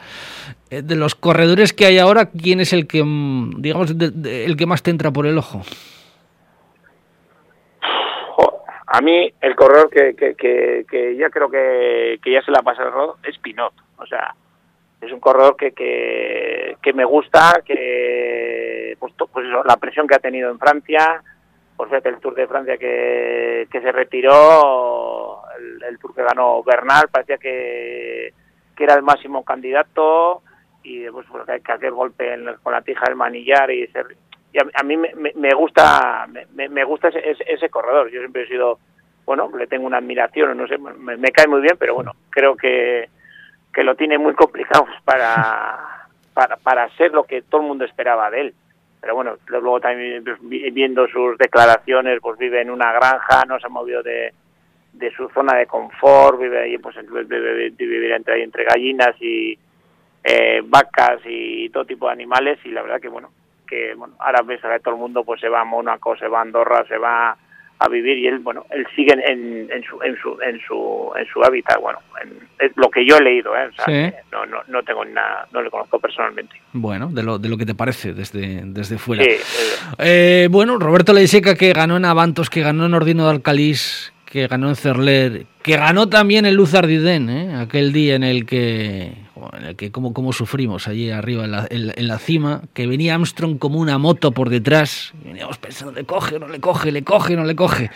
Eh, 0.69 0.81
de 0.81 0.95
los 0.95 1.15
corredores 1.15 1.73
que 1.73 1.85
hay 1.85 1.97
ahora, 1.97 2.29
¿quién 2.29 2.59
es 2.59 2.73
el 2.73 2.87
que, 2.87 3.03
mm, 3.03 3.61
digamos, 3.61 3.91
el 3.91 4.57
que 4.57 4.65
más 4.65 4.83
te 4.83 4.91
entra 4.91 5.11
por 5.11 5.25
el 5.25 5.37
ojo? 5.37 5.63
A 8.91 9.01
mí, 9.01 9.31
el 9.39 9.55
corredor 9.55 9.89
que, 9.91 10.15
que, 10.15 10.35
que, 10.35 11.15
ya 11.15 11.29
creo 11.29 11.49
que, 11.49 12.19
ya 12.25 12.41
se 12.41 12.51
la 12.51 12.63
pasa 12.63 12.83
el 12.83 12.91
rodo 12.91 13.17
es 13.23 13.37
Pinot. 13.37 13.73
O 13.97 14.05
sea, 14.07 14.33
es 14.99 15.11
un 15.11 15.19
corredor 15.19 15.55
que, 15.55 15.73
que, 15.73 16.75
que 16.81 16.93
me 16.93 17.05
gusta, 17.05 17.61
que 17.63 18.97
pues, 18.99 19.13
pues 19.31 19.45
la 19.63 19.77
presión 19.77 20.07
que 20.07 20.15
ha 20.15 20.19
tenido 20.19 20.49
en 20.49 20.57
Francia, 20.57 21.21
por 21.77 21.87
fíjate 21.87 22.09
el 22.09 22.19
Tour 22.19 22.33
de 22.33 22.47
Francia 22.47 22.77
que, 22.77 23.67
que 23.71 23.79
se 23.79 23.91
retiró, 23.91 25.43
el, 25.87 25.99
Tour 25.99 26.15
que 26.15 26.23
ganó 26.23 26.63
Bernal, 26.63 27.09
parecía 27.11 27.37
que, 27.37 28.33
que 28.75 28.83
era 28.83 28.95
el 28.95 29.03
máximo 29.03 29.45
candidato 29.45 30.41
y 30.81 30.99
después 30.99 31.27
pues, 31.31 31.61
que 31.61 31.71
aquel 31.71 31.91
golpe 31.91 32.35
con 32.63 32.73
la 32.73 32.81
tija 32.81 33.05
del 33.05 33.15
manillar 33.15 33.69
y, 33.69 33.87
a, 34.73 34.83
mí 34.83 34.97
me, 34.97 35.11
me, 35.35 35.53
gusta 35.53 36.27
me, 36.53 36.69
me 36.69 36.83
gusta 36.83 37.09
ese, 37.09 37.35
ese, 37.45 37.69
corredor. 37.69 38.09
Yo 38.11 38.19
siempre 38.19 38.43
he 38.43 38.47
sido, 38.47 38.79
bueno, 39.25 39.49
le 39.57 39.67
tengo 39.67 39.85
una 39.85 39.97
admiración, 39.97 40.57
no 40.57 40.67
sé, 40.67 40.77
me, 40.77 41.31
cae 41.31 41.47
muy 41.47 41.61
bien, 41.61 41.75
pero 41.77 41.95
bueno, 41.95 42.13
creo 42.29 42.55
que, 42.55 43.09
que 43.73 43.83
lo 43.83 43.95
tiene 43.95 44.17
muy 44.17 44.33
complicado 44.33 44.85
para, 45.05 46.07
para, 46.33 46.57
para 46.57 46.89
ser 46.97 47.11
lo 47.11 47.23
que 47.23 47.43
todo 47.43 47.61
el 47.61 47.67
mundo 47.67 47.85
esperaba 47.85 48.29
de 48.31 48.41
él 48.41 48.53
pero 49.01 49.15
bueno, 49.15 49.37
luego 49.47 49.79
también 49.79 50.23
pues, 50.23 50.37
viendo 50.41 51.07
sus 51.07 51.37
declaraciones, 51.37 52.19
pues 52.21 52.37
vive 52.37 52.61
en 52.61 52.69
una 52.69 52.91
granja, 52.91 53.43
no 53.47 53.59
se 53.59 53.67
ha 53.67 53.69
movido 53.69 54.03
de, 54.03 54.33
de 54.93 55.11
su 55.11 55.29
zona 55.29 55.57
de 55.57 55.67
confort, 55.67 56.39
vive 56.39 56.63
ahí, 56.63 56.77
pues 56.77 56.95
vivir 57.07 58.11
entre, 58.11 58.43
entre 58.43 58.65
gallinas 58.65 59.15
y 59.21 59.57
eh, 60.23 60.61
vacas 60.65 61.21
y 61.25 61.69
todo 61.69 61.85
tipo 61.85 62.07
de 62.07 62.13
animales 62.13 62.59
y 62.65 62.71
la 62.71 62.81
verdad 62.81 62.99
que 62.99 63.07
bueno, 63.07 63.31
que 63.69 63.93
bueno, 63.95 64.15
ahora 64.19 64.41
ves 64.41 64.63
a 64.65 64.79
todo 64.79 64.95
el 64.95 64.99
mundo 64.99 65.23
pues 65.23 65.39
se 65.41 65.49
va 65.49 65.61
a 65.61 65.65
Mónaco, 65.65 66.17
se 66.17 66.27
va 66.27 66.39
a 66.39 66.41
Andorra, 66.41 66.85
se 66.87 66.97
va 66.97 67.37
a 67.79 67.87
vivir 67.87 68.17
y 68.17 68.27
él 68.27 68.39
bueno 68.39 68.65
él 68.71 68.85
sigue 68.95 69.13
en, 69.13 69.69
en, 69.71 69.83
su 69.83 70.01
en 70.01 70.17
su 70.17 70.37
en 70.41 70.59
su 70.67 71.11
en 71.17 71.25
su 71.27 71.41
hábitat 71.41 71.79
bueno 71.79 71.99
es 72.59 72.71
lo 72.75 72.89
que 72.89 73.05
yo 73.05 73.15
he 73.15 73.21
leído 73.21 73.53
¿eh? 73.55 74.13
no, 74.33 74.45
no, 74.45 74.57
no 74.67 74.83
tengo 74.83 75.05
nada 75.05 75.47
no 75.53 75.61
le 75.61 75.69
conozco 75.69 75.97
personalmente 75.97 76.55
bueno 76.73 77.07
de 77.09 77.23
lo, 77.23 77.39
de 77.39 77.47
lo 77.47 77.57
que 77.57 77.65
te 77.65 77.75
parece 77.75 78.11
desde 78.13 78.63
desde 78.65 78.97
fuera 78.97 79.23
sí, 79.23 79.37
eh, 79.97 80.49
bueno 80.51 80.77
Roberto 80.77 81.13
Leiseca 81.13 81.55
que 81.55 81.71
ganó 81.71 81.95
en 81.95 82.03
Avantos 82.03 82.49
que 82.49 82.61
ganó 82.61 82.85
en 82.85 82.95
Ordino 82.95 83.23
de 83.23 83.31
Alcalís 83.31 84.11
que 84.29 84.47
ganó 84.47 84.69
en 84.69 84.75
Cerler, 84.75 85.45
que 85.63 85.75
ganó 85.75 86.07
también 86.07 86.45
en 86.45 86.53
Luz 86.53 86.75
Ardiden, 86.75 87.29
¿eh? 87.29 87.55
aquel 87.55 87.91
día 87.91 88.15
en 88.15 88.23
el 88.23 88.45
que, 88.45 89.13
en 89.53 89.65
el 89.65 89.75
que 89.75 89.91
como, 89.91 90.13
como 90.13 90.33
sufrimos 90.33 90.87
allí 90.87 91.11
arriba 91.11 91.45
en 91.45 91.51
la, 91.51 91.67
en, 91.69 92.07
la, 92.07 92.19
cima, 92.19 92.61
que 92.73 92.87
venía 92.87 93.15
Armstrong 93.15 93.57
como 93.57 93.79
una 93.79 93.97
moto 93.97 94.31
por 94.31 94.49
detrás, 94.49 95.13
y 95.23 95.27
veníamos 95.27 95.57
pensando, 95.57 95.93
le 95.93 96.05
coge, 96.05 96.39
no 96.39 96.47
le 96.47 96.59
coge, 96.59 96.91
le 96.91 97.03
coge, 97.03 97.35
no 97.35 97.43
le 97.43 97.55
coge. 97.55 97.91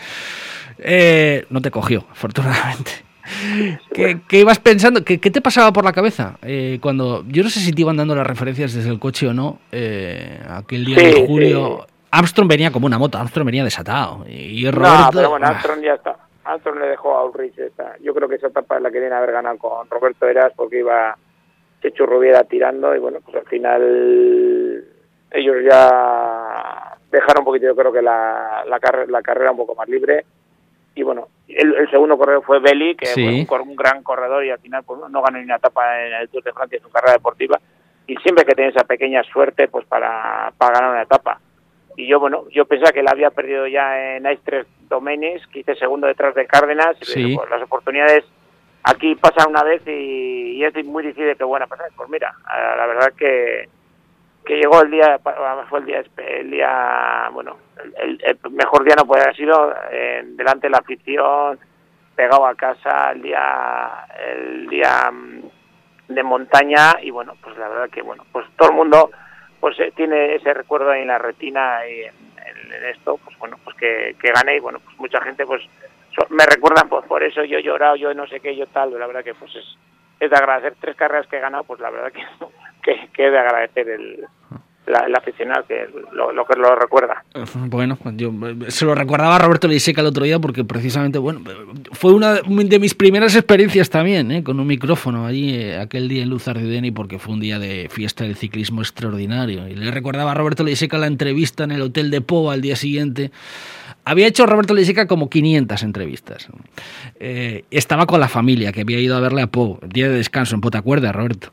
Eh, 0.78 1.44
no 1.50 1.60
te 1.60 1.70
cogió, 1.70 2.04
afortunadamente. 2.10 2.90
¿Qué, 3.94 4.38
ibas 4.38 4.58
pensando? 4.58 5.04
¿Qué, 5.04 5.18
te 5.18 5.40
pasaba 5.40 5.72
por 5.72 5.84
la 5.84 5.92
cabeza? 5.92 6.36
Eh, 6.42 6.78
cuando 6.82 7.24
Yo 7.28 7.42
no 7.42 7.50
sé 7.50 7.60
si 7.60 7.72
te 7.72 7.80
iban 7.80 7.96
dando 7.96 8.14
las 8.14 8.26
referencias 8.26 8.74
desde 8.74 8.90
el 8.90 8.98
coche 8.98 9.28
o 9.28 9.32
no, 9.32 9.60
aquel 10.48 10.84
día 10.84 10.96
de 10.96 11.26
julio. 11.26 11.86
Armstrong 12.10 12.48
venía 12.48 12.70
como 12.70 12.86
una 12.86 12.98
moto, 12.98 13.18
Armstrong 13.18 13.46
venía 13.46 13.64
desatado. 13.64 14.24
Y 14.28 14.70
Roberto... 14.70 15.04
No, 15.04 15.10
pero 15.12 15.30
bueno, 15.30 15.46
Armstrong 15.46 15.82
ya 15.82 15.94
está. 15.94 16.16
Armstrong 16.44 16.78
le 16.78 16.88
dejó 16.88 17.16
a 17.16 17.24
Ulrich 17.24 17.58
esta. 17.58 17.96
Yo 18.00 18.14
creo 18.14 18.28
que 18.28 18.36
esa 18.36 18.48
etapa 18.48 18.76
es 18.76 18.82
la 18.82 18.90
que 18.90 19.04
a 19.04 19.18
haber 19.18 19.32
ganado 19.32 19.58
con 19.58 19.88
Roberto 19.90 20.26
Eras 20.26 20.52
porque 20.54 20.80
iba 20.80 21.16
hecho 21.88 22.06
Rubiera 22.06 22.44
tirando 22.44 22.94
y 22.94 22.98
bueno, 22.98 23.18
pues 23.24 23.36
al 23.36 23.46
final 23.46 24.84
ellos 25.30 25.56
ya 25.68 26.96
dejaron 27.10 27.40
un 27.40 27.44
poquito, 27.44 27.66
yo 27.66 27.76
creo 27.76 27.92
que 27.92 28.02
la, 28.02 28.64
la, 28.66 28.80
la 29.08 29.22
carrera 29.22 29.50
un 29.50 29.58
poco 29.58 29.74
más 29.74 29.88
libre. 29.88 30.24
Y 30.96 31.02
bueno, 31.02 31.28
el, 31.48 31.90
segundo 31.90 32.16
corredor 32.16 32.44
fue 32.44 32.60
Belli, 32.60 32.94
que 32.94 33.06
fue 33.46 33.60
un, 33.60 33.74
gran 33.74 34.02
corredor 34.04 34.44
y 34.44 34.50
al 34.50 34.60
final 34.60 34.84
pues, 34.84 35.00
no 35.10 35.22
ganó 35.22 35.38
ni 35.38 35.44
una 35.44 35.56
etapa 35.56 36.06
en 36.06 36.12
el 36.14 36.28
Tour 36.28 36.44
de 36.44 36.52
Francia 36.52 36.76
en 36.76 36.82
su 36.82 36.90
carrera 36.90 37.14
deportiva. 37.14 37.60
Y 38.06 38.16
siempre 38.18 38.44
que 38.44 38.54
tiene 38.54 38.70
esa 38.70 38.84
pequeña 38.84 39.22
suerte 39.24 39.66
pues 39.66 39.84
para, 39.86 40.52
para 40.56 40.74
ganar 40.74 40.90
una 40.92 41.02
etapa 41.02 41.40
y 41.96 42.08
yo 42.08 42.18
bueno 42.20 42.44
yo 42.50 42.64
pensaba 42.64 42.92
que 42.92 43.02
la 43.02 43.12
había 43.12 43.30
perdido 43.30 43.66
ya 43.66 44.16
en 44.16 44.26
Aistres 44.26 44.66
Domenis 44.88 45.46
que 45.48 45.60
hice 45.60 45.74
segundo 45.76 46.06
detrás 46.06 46.34
de 46.34 46.46
Cárdenas 46.46 46.96
y 47.14 47.36
pues, 47.36 47.50
las 47.50 47.62
oportunidades 47.62 48.24
aquí 48.84 49.14
pasan 49.16 49.50
una 49.50 49.62
vez 49.62 49.82
y, 49.86 50.62
es 50.62 50.86
muy 50.86 51.02
difícil 51.02 51.36
que 51.36 51.44
buena 51.44 51.66
pasar. 51.66 51.90
Pues 51.96 52.08
mira 52.08 52.32
la 52.46 52.86
verdad 52.86 53.12
que 53.16 53.68
que 54.44 54.56
llegó 54.56 54.82
el 54.82 54.90
día 54.90 55.18
fue 55.68 55.78
el 55.80 55.86
día 55.86 56.04
el 56.18 56.50
día 56.50 57.30
bueno 57.32 57.56
el, 57.96 58.18
mejor 58.50 58.84
día 58.84 58.94
no 58.94 59.06
puede 59.06 59.22
haber 59.22 59.36
sido 59.36 59.74
delante 60.36 60.66
de 60.66 60.70
la 60.70 60.78
afición 60.78 61.58
pegado 62.14 62.46
a 62.46 62.54
casa 62.54 63.12
el 63.12 63.22
día 63.22 64.06
el 64.28 64.66
día 64.68 65.10
mm, 65.10 66.12
de 66.12 66.22
montaña 66.22 66.96
y 67.00 67.10
bueno 67.10 67.34
pues 67.42 67.56
la 67.56 67.68
verdad 67.68 67.88
que 67.88 68.02
bueno 68.02 68.24
pues 68.32 68.46
todo 68.56 68.68
el 68.68 68.76
mundo 68.76 69.10
pues 69.60 69.80
eh, 69.80 69.92
tiene 69.96 70.34
ese 70.34 70.52
recuerdo 70.52 70.92
en 70.92 71.08
la 71.08 71.16
retina 71.16 71.78
y 71.88 72.02
en, 72.02 72.84
esto, 72.90 73.18
pues 73.24 73.38
bueno, 73.38 73.56
pues 73.64 73.74
que 73.78 74.14
gane 74.20 74.56
y 74.56 74.60
bueno, 74.60 74.78
pues 74.80 74.98
mucha 74.98 75.22
gente 75.22 75.46
pues 75.46 75.62
me 76.30 76.46
recuerdan 76.46 76.88
pues 76.88 77.04
por 77.06 77.22
eso 77.22 77.44
yo 77.44 77.58
he 77.58 77.62
llorado, 77.62 77.96
yo 77.96 78.14
no 78.14 78.26
sé 78.26 78.40
qué, 78.40 78.56
yo 78.56 78.66
tal, 78.66 78.98
la 78.98 79.06
verdad 79.06 79.24
que 79.24 79.34
pues 79.34 79.54
es, 79.54 79.64
es 80.20 80.30
de 80.30 80.36
agradecer 80.36 80.74
tres 80.80 80.96
carreras 80.96 81.26
que 81.26 81.36
he 81.36 81.40
ganado, 81.40 81.64
pues 81.64 81.80
la 81.80 81.90
verdad 81.90 82.12
que, 82.12 82.22
que, 83.12 83.26
es 83.26 83.32
de 83.32 83.38
agradecer 83.38 83.88
el, 83.88 84.26
la, 84.86 85.18
aficionado 85.18 85.66
que 85.66 85.88
lo, 86.12 86.44
que 86.44 86.58
lo 86.58 86.74
recuerda. 86.76 87.24
Bueno, 87.54 87.98
yo 88.14 88.32
se 88.68 88.84
lo 88.84 88.94
recordaba 88.94 89.36
a 89.36 89.38
Roberto 89.38 89.66
Leiseca 89.66 90.00
el 90.00 90.06
otro 90.06 90.24
día 90.24 90.38
porque 90.38 90.64
precisamente, 90.64 91.18
bueno, 91.18 91.40
fue 91.92 92.12
una 92.12 92.34
de 92.42 92.78
mis 92.78 92.94
primeras 92.94 93.34
experiencias 93.34 93.90
también, 93.90 94.30
¿eh? 94.30 94.44
con 94.44 94.60
un 94.60 94.66
micrófono 94.66 95.26
allí 95.26 95.54
eh, 95.54 95.78
aquel 95.78 96.08
día 96.08 96.22
en 96.22 96.30
Luz 96.30 96.48
Ardideni 96.48 96.90
porque 96.90 97.18
fue 97.18 97.34
un 97.34 97.40
día 97.40 97.58
de 97.58 97.88
fiesta 97.90 98.24
del 98.24 98.36
ciclismo 98.36 98.82
extraordinario. 98.82 99.66
Y 99.68 99.74
le 99.74 99.90
recordaba 99.90 100.32
a 100.32 100.34
Roberto 100.34 100.64
Leiseca 100.64 100.98
la 100.98 101.06
entrevista 101.06 101.64
en 101.64 101.72
el 101.72 101.82
Hotel 101.82 102.10
de 102.10 102.20
Po 102.20 102.50
al 102.50 102.60
día 102.60 102.76
siguiente 102.76 103.30
había 104.04 104.26
hecho 104.26 104.46
Roberto 104.46 104.74
Leisica 104.74 105.06
como 105.06 105.30
500 105.30 105.82
entrevistas. 105.82 106.48
Eh, 107.20 107.64
estaba 107.70 108.06
con 108.06 108.20
la 108.20 108.28
familia, 108.28 108.72
que 108.72 108.82
había 108.82 108.98
ido 108.98 109.16
a 109.16 109.20
verle 109.20 109.42
a 109.42 109.46
Po, 109.46 109.78
día 109.82 110.08
de 110.08 110.16
descanso 110.16 110.54
en 110.54 110.60
Po, 110.60 110.70
¿te 110.70 110.78
acuerdas, 110.78 111.14
Roberto? 111.14 111.52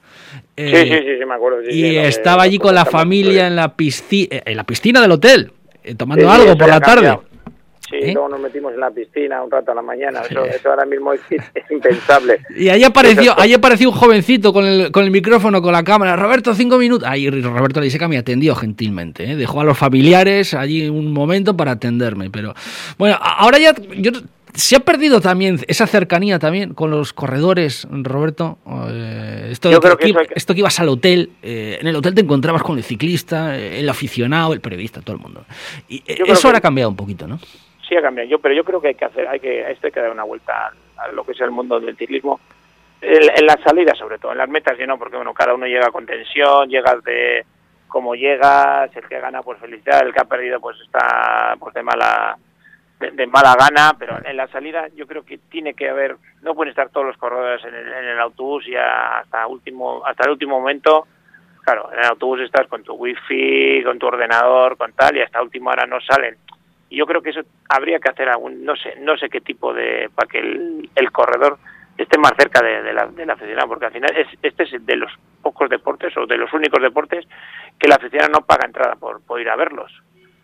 sí, 0.57 0.65
sí, 0.67 1.17
sí, 1.19 1.25
me 1.25 1.33
acuerdo. 1.33 1.59
y 1.69 1.97
estaba 1.97 2.43
allí 2.43 2.59
con 2.59 2.75
la 2.75 2.85
familia 2.85 3.47
en 3.47 3.55
la, 3.55 3.75
piscina, 3.75 4.41
en 4.45 4.57
la 4.57 4.63
piscina 4.63 5.01
del 5.01 5.11
hotel. 5.11 5.51
eh, 5.83 5.95
tomando 5.95 6.29
algo 6.29 6.57
por 6.57 6.69
la 6.69 6.79
tarde. 6.79 7.17
Sí, 7.91 7.97
¿Eh? 7.97 8.13
luego 8.13 8.30
nos 8.30 8.39
metimos 8.39 8.73
en 8.73 8.80
la 8.80 8.89
piscina 8.89 9.43
un 9.43 9.51
rato 9.51 9.73
a 9.73 9.75
la 9.75 9.82
mañana. 9.82 10.21
Eso, 10.21 10.45
eso 10.45 10.69
ahora 10.69 10.86
mismo 10.86 11.12
es, 11.12 11.21
impensable. 11.69 12.39
Y 12.56 12.69
ahí 12.69 12.84
apareció, 12.84 13.38
ahí 13.38 13.54
apareció 13.54 13.89
un 13.89 13.95
jovencito 13.95 14.54
con 14.54 14.65
el, 14.65 14.91
con 14.91 15.04
el 15.04 15.12
micrófono, 15.12 15.62
con 15.62 15.73
la 15.73 15.84
cámara. 15.84 16.15
Roberto, 16.15 16.56
cinco 16.56 16.77
minutos. 16.77 17.08
Ahí 17.08 17.30
Roberto 17.30 17.82
Leiseca 17.82 18.08
me 18.08 18.17
atendió 18.17 18.56
gentilmente. 18.56 19.30
¿eh? 19.30 19.36
Dejó 19.36 19.60
a 19.60 19.65
los 19.65 19.77
familiares 19.77 20.54
allí 20.54 20.88
un 20.88 21.12
momento 21.12 21.58
para 21.58 21.71
atenderme. 21.71 22.30
Pero 22.30 22.54
bueno, 22.97 23.17
ahora 23.21 23.58
ya 23.58 23.73
yo 23.97 24.12
se 24.54 24.77
ha 24.77 24.80
perdido 24.80 25.19
también 25.19 25.60
esa 25.67 25.86
cercanía 25.86 26.39
también 26.39 26.73
con 26.73 26.91
los 26.91 27.12
corredores, 27.12 27.88
Roberto. 27.91 28.58
Eh, 28.89 29.49
esto, 29.51 29.69
que 29.69 30.15
esto 30.34 30.54
que 30.54 30.60
ibas 30.60 30.80
al 30.80 30.88
hotel, 30.88 31.32
en 31.41 31.88
el 31.88 31.95
hotel 31.95 32.13
te 32.13 32.21
encontrabas 32.21 32.63
con 32.63 32.77
el 32.77 32.86
ciclista, 32.86 33.58
el 33.58 33.89
aficionado, 33.89 34.54
el 34.54 34.62
periodista, 34.62 35.01
todo 35.01 35.17
el 35.17 35.21
mundo. 35.21 35.43
Y 35.89 36.04
eso 36.08 36.47
ahora 36.47 36.60
ha 36.60 36.62
cambiado 36.62 36.89
un 36.89 36.95
poquito, 36.95 37.27
¿no? 37.27 37.39
Sí 37.91 37.97
ha. 37.97 38.23
Yo, 38.23 38.39
pero 38.39 38.56
yo 38.56 38.63
creo 38.63 38.82
que 38.82 38.89
hay 38.89 38.95
que 38.95 39.06
hacer, 39.06 39.27
hay 39.27 39.39
que, 39.39 39.69
esto 39.69 39.88
hay 39.88 39.91
que 39.91 39.99
dar 39.99 40.12
una 40.12 40.23
vuelta 40.23 40.71
a, 40.97 41.08
lo 41.12 41.23
que 41.25 41.34
es 41.34 41.41
el 41.41 41.51
mundo 41.51 41.80
del 41.80 41.97
ciclismo. 41.97 42.39
En, 43.01 43.45
las 43.45 43.60
salidas, 43.62 43.97
sobre 43.97 44.19
todo, 44.19 44.32
en 44.32 44.38
las 44.38 44.49
metas, 44.49 44.80
y 44.80 44.86
no, 44.86 44.97
porque 44.97 45.15
bueno, 45.15 45.34
cada 45.34 45.56
uno 45.56 45.65
llega 45.65 45.91
con 45.91 46.06
tensión, 46.06 46.69
llegas 46.69 47.04
de 47.04 47.45
cómo 47.88 48.15
llegas, 48.15 48.95
el 48.95 49.08
que 49.08 49.19
gana, 49.19 49.41
pues 49.41 49.60
felicidad, 49.60 50.06
el 50.06 50.13
que 50.13 50.21
ha 50.21 50.25
perdido, 50.25 50.62
pues 50.62 50.80
está 50.82 51.56
pues 51.60 51.73
de 51.73 51.84
mala 51.84 52.38
de, 52.99 53.27
mala 53.27 53.56
gana, 53.60 53.95
pero 53.97 54.19
en 54.23 54.38
la 54.38 54.47
salida 54.47 54.88
yo 54.95 55.08
creo 55.08 55.25
que 55.25 55.39
tiene 55.39 55.73
que 55.73 55.89
haber, 55.89 56.15
no 56.43 56.54
pueden 56.54 56.69
estar 56.69 56.89
todos 56.89 57.08
los 57.08 57.17
corredores 57.17 57.65
en 57.65 57.73
el, 57.73 57.91
en 57.91 58.06
el 58.10 58.19
autobús 58.19 58.67
y 58.67 58.75
hasta 58.75 59.47
último 59.47 60.06
hasta 60.06 60.25
el 60.25 60.32
último 60.32 60.60
momento. 60.60 61.08
Claro, 61.63 61.89
en 61.91 61.99
el 61.99 62.06
autobús 62.06 62.41
estás 62.41 62.67
con 62.67 62.84
tu 62.84 62.93
wifi, 62.93 63.84
con 63.84 63.97
tu 63.97 64.06
ordenador, 64.06 64.77
con 64.77 64.93
tal, 64.93 65.17
y 65.17 65.21
hasta 65.21 65.41
última 65.41 65.71
hora 65.71 65.88
no 65.88 65.99
salen 66.01 66.38
y 66.91 66.97
yo 66.97 67.06
creo 67.06 67.21
que 67.21 67.30
eso 67.30 67.39
habría 67.69 67.99
que 67.99 68.10
hacer 68.10 68.27
algún, 68.27 68.65
no 68.65 68.75
sé, 68.75 68.95
no 68.99 69.15
sé 69.17 69.30
qué 69.30 69.39
tipo 69.39 69.73
de, 69.73 70.10
para 70.13 70.27
que 70.27 70.39
el, 70.39 71.12
corredor 71.13 71.58
esté 71.97 72.17
más 72.17 72.34
cerca 72.38 72.62
de, 72.62 72.93
la, 72.93 73.08
de 73.08 73.25
la 73.25 73.34
aficionado, 73.34 73.69
porque 73.69 73.86
al 73.86 73.93
final 73.93 74.12
es, 74.15 74.27
este 74.41 74.63
es 74.63 74.86
de 74.86 74.97
los 74.97 75.10
pocos 75.41 75.69
deportes 75.69 76.15
o 76.17 76.25
de 76.25 76.38
los 76.38 76.51
únicos 76.51 76.82
deportes 76.82 77.25
que 77.80 77.88
la 77.88 77.95
aficionado 77.95 78.34
no 78.34 78.45
paga 78.45 78.65
entrada 78.65 78.95
por, 78.95 79.21
por 79.21 79.39
ir 79.39 79.49
a 79.49 79.56
verlos 79.56 79.89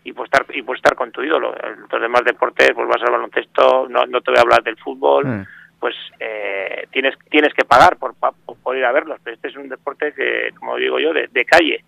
y 0.04 0.14
por 0.14 0.24
estar 0.24 0.46
y 0.54 0.62
por 0.62 0.76
estar 0.76 0.94
con 0.94 1.12
tu 1.12 1.22
ídolo. 1.22 1.54
Los 1.92 2.00
demás 2.00 2.24
deportes, 2.24 2.72
pues 2.74 2.88
vas 2.88 3.02
al 3.02 3.12
baloncesto, 3.12 3.86
no, 3.90 4.06
no 4.06 4.22
te 4.22 4.30
voy 4.30 4.38
a 4.38 4.42
hablar 4.42 4.62
del 4.62 4.78
fútbol, 4.78 5.26
mm. 5.26 5.46
pues 5.78 5.94
eh, 6.18 6.86
tienes 6.90 7.14
tienes 7.28 7.52
que 7.52 7.66
pagar 7.66 7.98
por, 7.98 8.14
por, 8.14 8.74
ir 8.74 8.86
a 8.86 8.92
verlos, 8.92 9.20
pero 9.22 9.36
este 9.36 9.48
es 9.48 9.56
un 9.56 9.68
deporte 9.68 10.14
que, 10.14 10.48
como 10.58 10.76
digo 10.76 10.98
yo, 10.98 11.12
de, 11.12 11.44
calle 11.44 11.84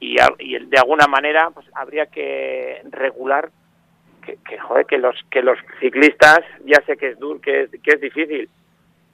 y, 0.00 0.16
y 0.40 0.58
de 0.58 0.78
alguna 0.78 1.06
manera 1.06 1.50
pues 1.54 1.66
habría 1.76 2.06
que 2.06 2.82
regular 2.90 3.50
que, 4.48 4.58
joder, 4.58 4.86
que 4.86 4.98
los 4.98 5.16
que 5.30 5.42
los 5.42 5.58
ciclistas 5.80 6.40
ya 6.64 6.80
sé 6.86 6.96
que 6.96 7.08
es 7.10 7.18
duro 7.18 7.40
que 7.40 7.62
es, 7.62 7.70
que 7.70 7.90
es 7.92 8.00
difícil 8.00 8.48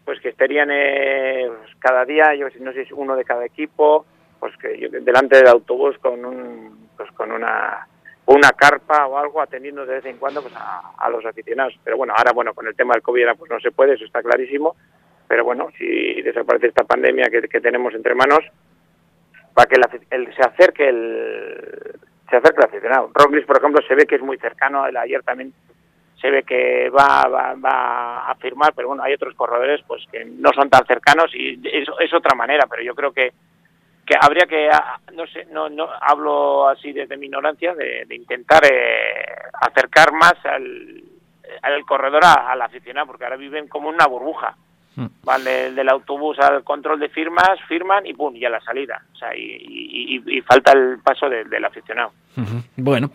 pues 0.04 0.20
que 0.20 0.28
estarían 0.28 0.68
eh, 0.70 1.50
cada 1.78 2.04
día 2.04 2.34
yo 2.34 2.46
no 2.60 2.72
sé 2.72 2.86
si 2.86 2.92
uno 2.92 3.16
de 3.16 3.24
cada 3.24 3.44
equipo 3.44 4.06
pues 4.38 4.56
que 4.56 4.78
yo, 4.78 4.88
delante 4.90 5.36
del 5.36 5.48
autobús 5.48 5.98
con 5.98 6.24
un 6.24 6.88
pues 6.96 7.10
con 7.12 7.32
una 7.32 7.86
una 8.26 8.50
carpa 8.50 9.06
o 9.06 9.18
algo 9.18 9.40
atendiendo 9.40 9.86
de 9.86 9.94
vez 9.94 10.06
en 10.06 10.18
cuando 10.18 10.42
pues 10.42 10.54
a, 10.56 11.08
los 11.10 11.24
aficionados. 11.24 11.78
Pero 11.84 11.96
bueno 11.96 12.12
ahora 12.16 12.32
bueno 12.32 12.54
con 12.54 12.66
el 12.66 12.74
tema 12.74 12.94
del 12.94 13.02
covid 13.02 13.26
pues 13.38 13.50
no 13.50 13.60
se 13.60 13.70
puede 13.70 13.94
eso 13.94 14.04
está 14.04 14.22
clarísimo. 14.22 14.76
Pero 15.28 15.44
bueno 15.44 15.68
si 15.78 16.22
desaparece 16.22 16.68
esta 16.68 16.84
pandemia 16.84 17.30
que, 17.30 17.42
que 17.42 17.60
tenemos 17.60 17.94
entre 17.94 18.14
manos 18.14 18.40
para 19.54 19.68
que 19.68 19.76
el, 20.10 20.34
se 20.34 20.42
acerque 20.42 20.88
el, 20.88 21.98
se 22.28 22.36
acerca 22.36 22.62
el 22.62 22.68
aficionado. 22.68 23.10
Roglic, 23.14 23.46
por 23.46 23.58
ejemplo, 23.58 23.82
se 23.86 23.94
ve 23.94 24.06
que 24.06 24.16
es 24.16 24.22
muy 24.22 24.38
cercano, 24.38 24.86
el 24.86 24.96
ayer 24.96 25.22
también 25.22 25.52
se 26.20 26.30
ve 26.30 26.42
que 26.42 26.90
va, 26.90 27.28
va, 27.28 27.54
va, 27.54 28.30
a 28.30 28.34
firmar, 28.36 28.72
pero 28.74 28.88
bueno, 28.88 29.02
hay 29.02 29.14
otros 29.14 29.34
corredores 29.34 29.82
pues 29.86 30.04
que 30.10 30.24
no 30.24 30.50
son 30.54 30.70
tan 30.70 30.86
cercanos 30.86 31.30
y 31.34 31.60
es, 31.64 31.88
es 32.00 32.14
otra 32.14 32.34
manera, 32.34 32.66
pero 32.68 32.82
yo 32.82 32.94
creo 32.94 33.12
que 33.12 33.32
que 34.06 34.14
habría 34.20 34.46
que, 34.46 34.70
no 35.14 35.26
sé, 35.26 35.46
no, 35.46 35.68
no 35.68 35.88
hablo 36.00 36.68
así 36.68 36.92
desde 36.92 37.16
mi 37.16 37.26
ignorancia, 37.26 37.74
de, 37.74 38.06
intentar 38.10 38.64
eh, 38.64 39.26
acercar 39.60 40.12
más 40.12 40.34
al, 40.44 41.02
al 41.60 41.84
corredor 41.84 42.24
al 42.24 42.62
aficionado, 42.62 43.08
porque 43.08 43.24
ahora 43.24 43.36
viven 43.36 43.66
como 43.66 43.88
una 43.88 44.06
burbuja. 44.06 44.56
Mm. 44.96 45.06
Van 45.24 45.44
del, 45.44 45.88
autobús 45.88 46.38
al 46.38 46.64
control 46.64 46.98
de 46.98 47.08
firmas, 47.08 47.60
firman 47.68 48.06
y 48.06 48.14
pum, 48.14 48.34
y 48.34 48.44
a 48.44 48.50
la 48.50 48.60
salida. 48.60 49.02
O 49.14 49.16
sea, 49.16 49.28
y, 49.36 50.20
falta 50.42 50.72
el 50.72 50.98
paso 51.00 51.28
del 51.28 51.64
aficionado. 51.64 52.12
Bueno, 52.76 53.10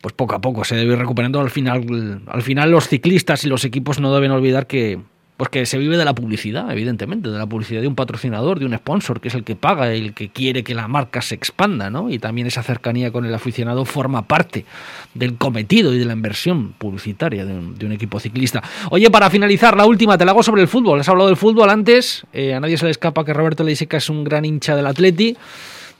pues 0.00 0.14
poco 0.14 0.34
a 0.34 0.40
poco 0.40 0.64
se 0.64 0.76
debe 0.76 0.94
ir 0.94 0.98
recuperando. 0.98 1.40
Al 1.40 1.50
final, 1.50 2.22
al 2.26 2.42
final 2.42 2.70
los 2.70 2.88
ciclistas 2.88 3.44
y 3.44 3.48
los 3.48 3.64
equipos 3.64 4.00
no 4.00 4.14
deben 4.14 4.30
olvidar 4.30 4.66
que 4.66 5.00
pues 5.36 5.50
que 5.50 5.66
se 5.66 5.76
vive 5.76 5.98
de 5.98 6.04
la 6.04 6.14
publicidad, 6.14 6.70
evidentemente, 6.70 7.28
de 7.28 7.38
la 7.38 7.46
publicidad 7.46 7.82
de 7.82 7.88
un 7.88 7.94
patrocinador, 7.94 8.58
de 8.58 8.64
un 8.64 8.74
sponsor, 8.74 9.20
que 9.20 9.28
es 9.28 9.34
el 9.34 9.44
que 9.44 9.54
paga, 9.54 9.92
el 9.92 10.14
que 10.14 10.30
quiere 10.30 10.64
que 10.64 10.74
la 10.74 10.88
marca 10.88 11.20
se 11.20 11.34
expanda, 11.34 11.90
¿no? 11.90 12.10
Y 12.10 12.18
también 12.18 12.46
esa 12.46 12.62
cercanía 12.62 13.10
con 13.12 13.26
el 13.26 13.34
aficionado 13.34 13.84
forma 13.84 14.22
parte 14.22 14.64
del 15.12 15.36
cometido 15.36 15.92
y 15.92 15.98
de 15.98 16.06
la 16.06 16.14
inversión 16.14 16.72
publicitaria 16.78 17.44
de 17.44 17.86
un, 17.86 17.92
equipo 17.92 18.18
ciclista. 18.18 18.62
Oye, 18.90 19.10
para 19.10 19.28
finalizar, 19.28 19.76
la 19.76 19.84
última, 19.86 20.16
te 20.16 20.24
la 20.24 20.30
hago 20.30 20.42
sobre 20.42 20.62
el 20.62 20.68
fútbol. 20.68 21.00
Has 21.00 21.08
hablado 21.08 21.28
del 21.28 21.36
fútbol 21.36 21.68
antes, 21.68 22.24
eh, 22.32 22.54
a 22.54 22.60
nadie 22.60 22.78
se 22.78 22.86
le 22.86 22.90
escapa 22.90 23.24
que 23.24 23.34
Roberto 23.34 23.62
Leiseca 23.62 23.98
es 23.98 24.08
un 24.08 24.24
gran 24.24 24.44
hincha 24.44 24.74
del 24.74 24.86
Atleti. 24.86 25.36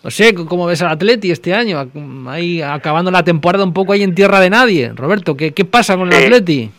No 0.02 0.10
sé, 0.10 0.34
¿cómo 0.34 0.66
ves 0.66 0.80
al 0.82 0.88
Atleti 0.88 1.30
este 1.30 1.52
año? 1.52 1.86
Ahí 2.28 2.62
acabando 2.62 3.10
la 3.10 3.22
temporada 3.22 3.64
un 3.64 3.72
poco 3.72 3.92
ahí 3.92 4.02
en 4.02 4.14
tierra 4.14 4.40
de 4.40 4.50
nadie. 4.50 4.92
Roberto, 4.94 5.36
¿qué, 5.36 5.52
qué 5.52 5.64
pasa 5.64 5.96
con 5.96 6.12
el 6.12 6.24
Atleti? 6.24 6.70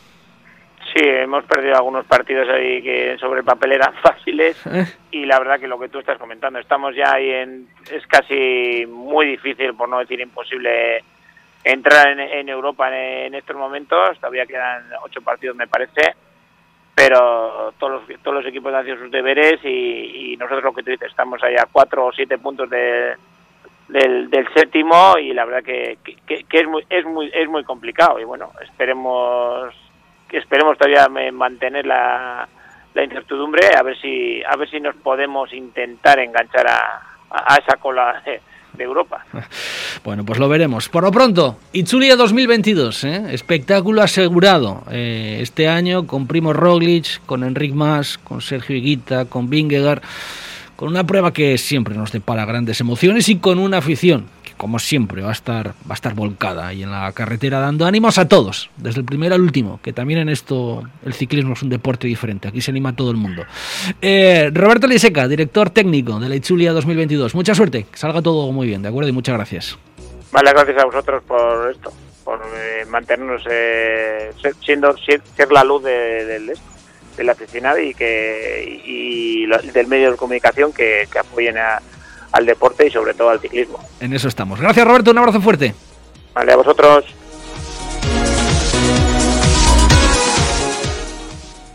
Sí, 0.97 1.03
hemos 1.05 1.43
perdido 1.45 1.75
algunos 1.75 2.05
partidos 2.05 2.49
ahí 2.49 2.81
que 2.81 3.17
sobre 3.19 3.41
el 3.41 3.45
papel 3.45 3.73
eran 3.73 3.93
fáciles 4.01 4.57
y 5.11 5.25
la 5.25 5.37
verdad 5.37 5.59
que 5.59 5.67
lo 5.67 5.77
que 5.77 5.89
tú 5.89 5.99
estás 5.99 6.17
comentando, 6.17 6.57
estamos 6.57 6.95
ya 6.95 7.13
ahí 7.13 7.29
en... 7.29 7.67
es 7.91 8.05
casi 8.07 8.83
muy 8.87 9.27
difícil, 9.27 9.75
por 9.75 9.87
no 9.89 9.99
decir 9.99 10.19
imposible, 10.19 11.03
entrar 11.63 12.19
en, 12.19 12.49
Europa 12.49 12.89
en, 12.91 13.35
estos 13.35 13.55
momentos, 13.55 14.17
todavía 14.19 14.47
quedan 14.47 14.85
ocho 15.03 15.21
partidos 15.21 15.55
me 15.55 15.67
parece, 15.67 16.15
pero 16.95 17.73
todos 17.77 18.01
los, 18.07 18.21
todos 18.23 18.37
los 18.37 18.45
equipos 18.47 18.73
han 18.73 18.87
hecho 18.87 18.97
sus 18.97 19.11
deberes 19.11 19.63
y, 19.63 20.35
nosotros 20.39 20.63
lo 20.63 20.73
que 20.73 20.81
tú 20.81 20.89
dices, 20.89 21.09
estamos 21.09 21.43
ahí 21.43 21.55
a 21.57 21.67
cuatro 21.71 22.07
o 22.07 22.11
siete 22.11 22.39
puntos 22.39 22.69
de, 22.71 23.15
del, 23.87 24.31
del 24.31 24.51
séptimo 24.53 25.15
y 25.19 25.31
la 25.33 25.45
verdad 25.45 25.63
que, 25.63 25.99
que, 26.03 26.43
que, 26.43 26.59
es, 26.59 26.67
muy, 26.67 26.83
es, 26.89 27.05
muy, 27.05 27.29
es 27.31 27.47
muy 27.47 27.63
complicado 27.63 28.19
y 28.19 28.23
bueno, 28.23 28.51
esperemos 28.63 29.75
que 30.27 30.37
esperemos 30.37 30.77
todavía 30.77 31.07
mantener 31.31 31.85
la, 31.85 32.47
la 32.93 33.03
incertidumbre 33.03 33.69
a 33.77 33.83
ver 33.83 33.97
si 33.99 34.41
a 34.43 34.55
ver 34.55 34.69
si 34.69 34.79
nos 34.79 34.95
podemos 34.95 35.53
intentar 35.53 36.19
enganchar 36.19 36.67
a, 36.67 37.01
a 37.29 37.55
esa 37.55 37.77
cola 37.77 38.21
de, 38.25 38.41
Europa. 38.79 39.25
Bueno, 40.03 40.23
pues 40.23 40.39
lo 40.39 40.47
veremos. 40.47 40.87
Por 40.87 41.03
lo 41.03 41.11
pronto, 41.11 41.57
Itzulia 41.73 42.15
2022, 42.15 43.03
¿eh? 43.03 43.23
espectáculo 43.31 44.03
asegurado. 44.03 44.83
Eh, 44.89 45.39
este 45.41 45.67
año 45.67 46.05
con 46.05 46.27
Primo 46.27 46.53
Roglic, 46.53 47.25
con 47.25 47.43
Enric 47.43 47.73
Mas, 47.73 48.17
con 48.19 48.39
Sergio 48.39 48.75
Higuita, 48.75 49.25
con 49.25 49.49
Vingegaard, 49.49 50.01
con 50.77 50.89
una 50.89 51.03
prueba 51.03 51.33
que 51.33 51.57
siempre 51.57 51.95
nos 51.95 52.11
depara 52.13 52.45
grandes 52.45 52.79
emociones 52.79 53.27
y 53.27 53.39
con 53.39 53.59
una 53.59 53.79
afición 53.79 54.27
como 54.57 54.79
siempre, 54.79 55.21
va 55.21 55.29
a 55.29 55.33
estar, 55.33 55.69
va 55.69 55.91
a 55.91 55.93
estar 55.93 56.13
volcada 56.15 56.67
ahí 56.67 56.83
en 56.83 56.91
la 56.91 57.11
carretera 57.13 57.59
dando 57.59 57.85
ánimos 57.85 58.17
a 58.17 58.27
todos, 58.27 58.69
desde 58.77 58.99
el 58.99 59.05
primero 59.05 59.35
al 59.35 59.41
último, 59.41 59.79
que 59.83 59.93
también 59.93 60.19
en 60.19 60.29
esto 60.29 60.83
el 61.05 61.13
ciclismo 61.13 61.53
es 61.53 61.61
un 61.61 61.69
deporte 61.69 62.07
diferente, 62.07 62.47
aquí 62.47 62.61
se 62.61 62.71
anima 62.71 62.95
todo 62.95 63.11
el 63.11 63.17
mundo. 63.17 63.45
Eh, 64.01 64.49
Roberto 64.53 64.87
Liseca, 64.87 65.27
director 65.27 65.69
técnico 65.69 66.19
de 66.19 66.29
la 66.29 66.35
Itzulia 66.35 66.73
2022, 66.73 67.35
mucha 67.35 67.53
suerte, 67.53 67.85
que 67.89 67.97
salga 67.97 68.21
todo 68.21 68.51
muy 68.51 68.67
bien, 68.67 68.81
¿de 68.81 68.89
acuerdo? 68.89 69.09
Y 69.09 69.13
muchas 69.13 69.35
gracias. 69.35 69.77
Vale, 70.31 70.51
gracias 70.51 70.77
a 70.77 70.85
vosotros 70.85 71.23
por 71.23 71.71
esto, 71.71 71.93
por 72.23 72.41
eh, 72.55 72.85
mantenernos, 72.89 73.43
eh, 73.49 74.31
siendo 74.65 74.95
ser, 74.97 75.21
la 75.51 75.63
luz 75.63 75.83
de, 75.83 76.25
de, 76.25 77.23
la 77.23 77.31
aficionado 77.31 77.79
y, 77.79 77.93
que, 77.93 78.81
y, 78.85 79.45
del 79.71 79.87
medio 79.87 80.11
de 80.11 80.17
comunicación 80.17 80.73
que 80.73 81.07
apoyen 81.17 81.57
a 81.57 81.81
al 82.37 82.45
deporte 82.45 82.87
y 82.87 82.91
sobre 82.91 83.13
todo 83.13 83.29
al 83.29 83.39
ciclismo. 83.39 83.79
En 83.99 84.13
eso 84.13 84.27
estamos. 84.27 84.61
Gracias 84.61 84.85
Roberto, 84.87 85.11
un 85.11 85.17
abrazo 85.17 85.41
fuerte. 85.41 85.73
Vale, 86.33 86.53
a 86.53 86.55
vosotros. 86.55 87.05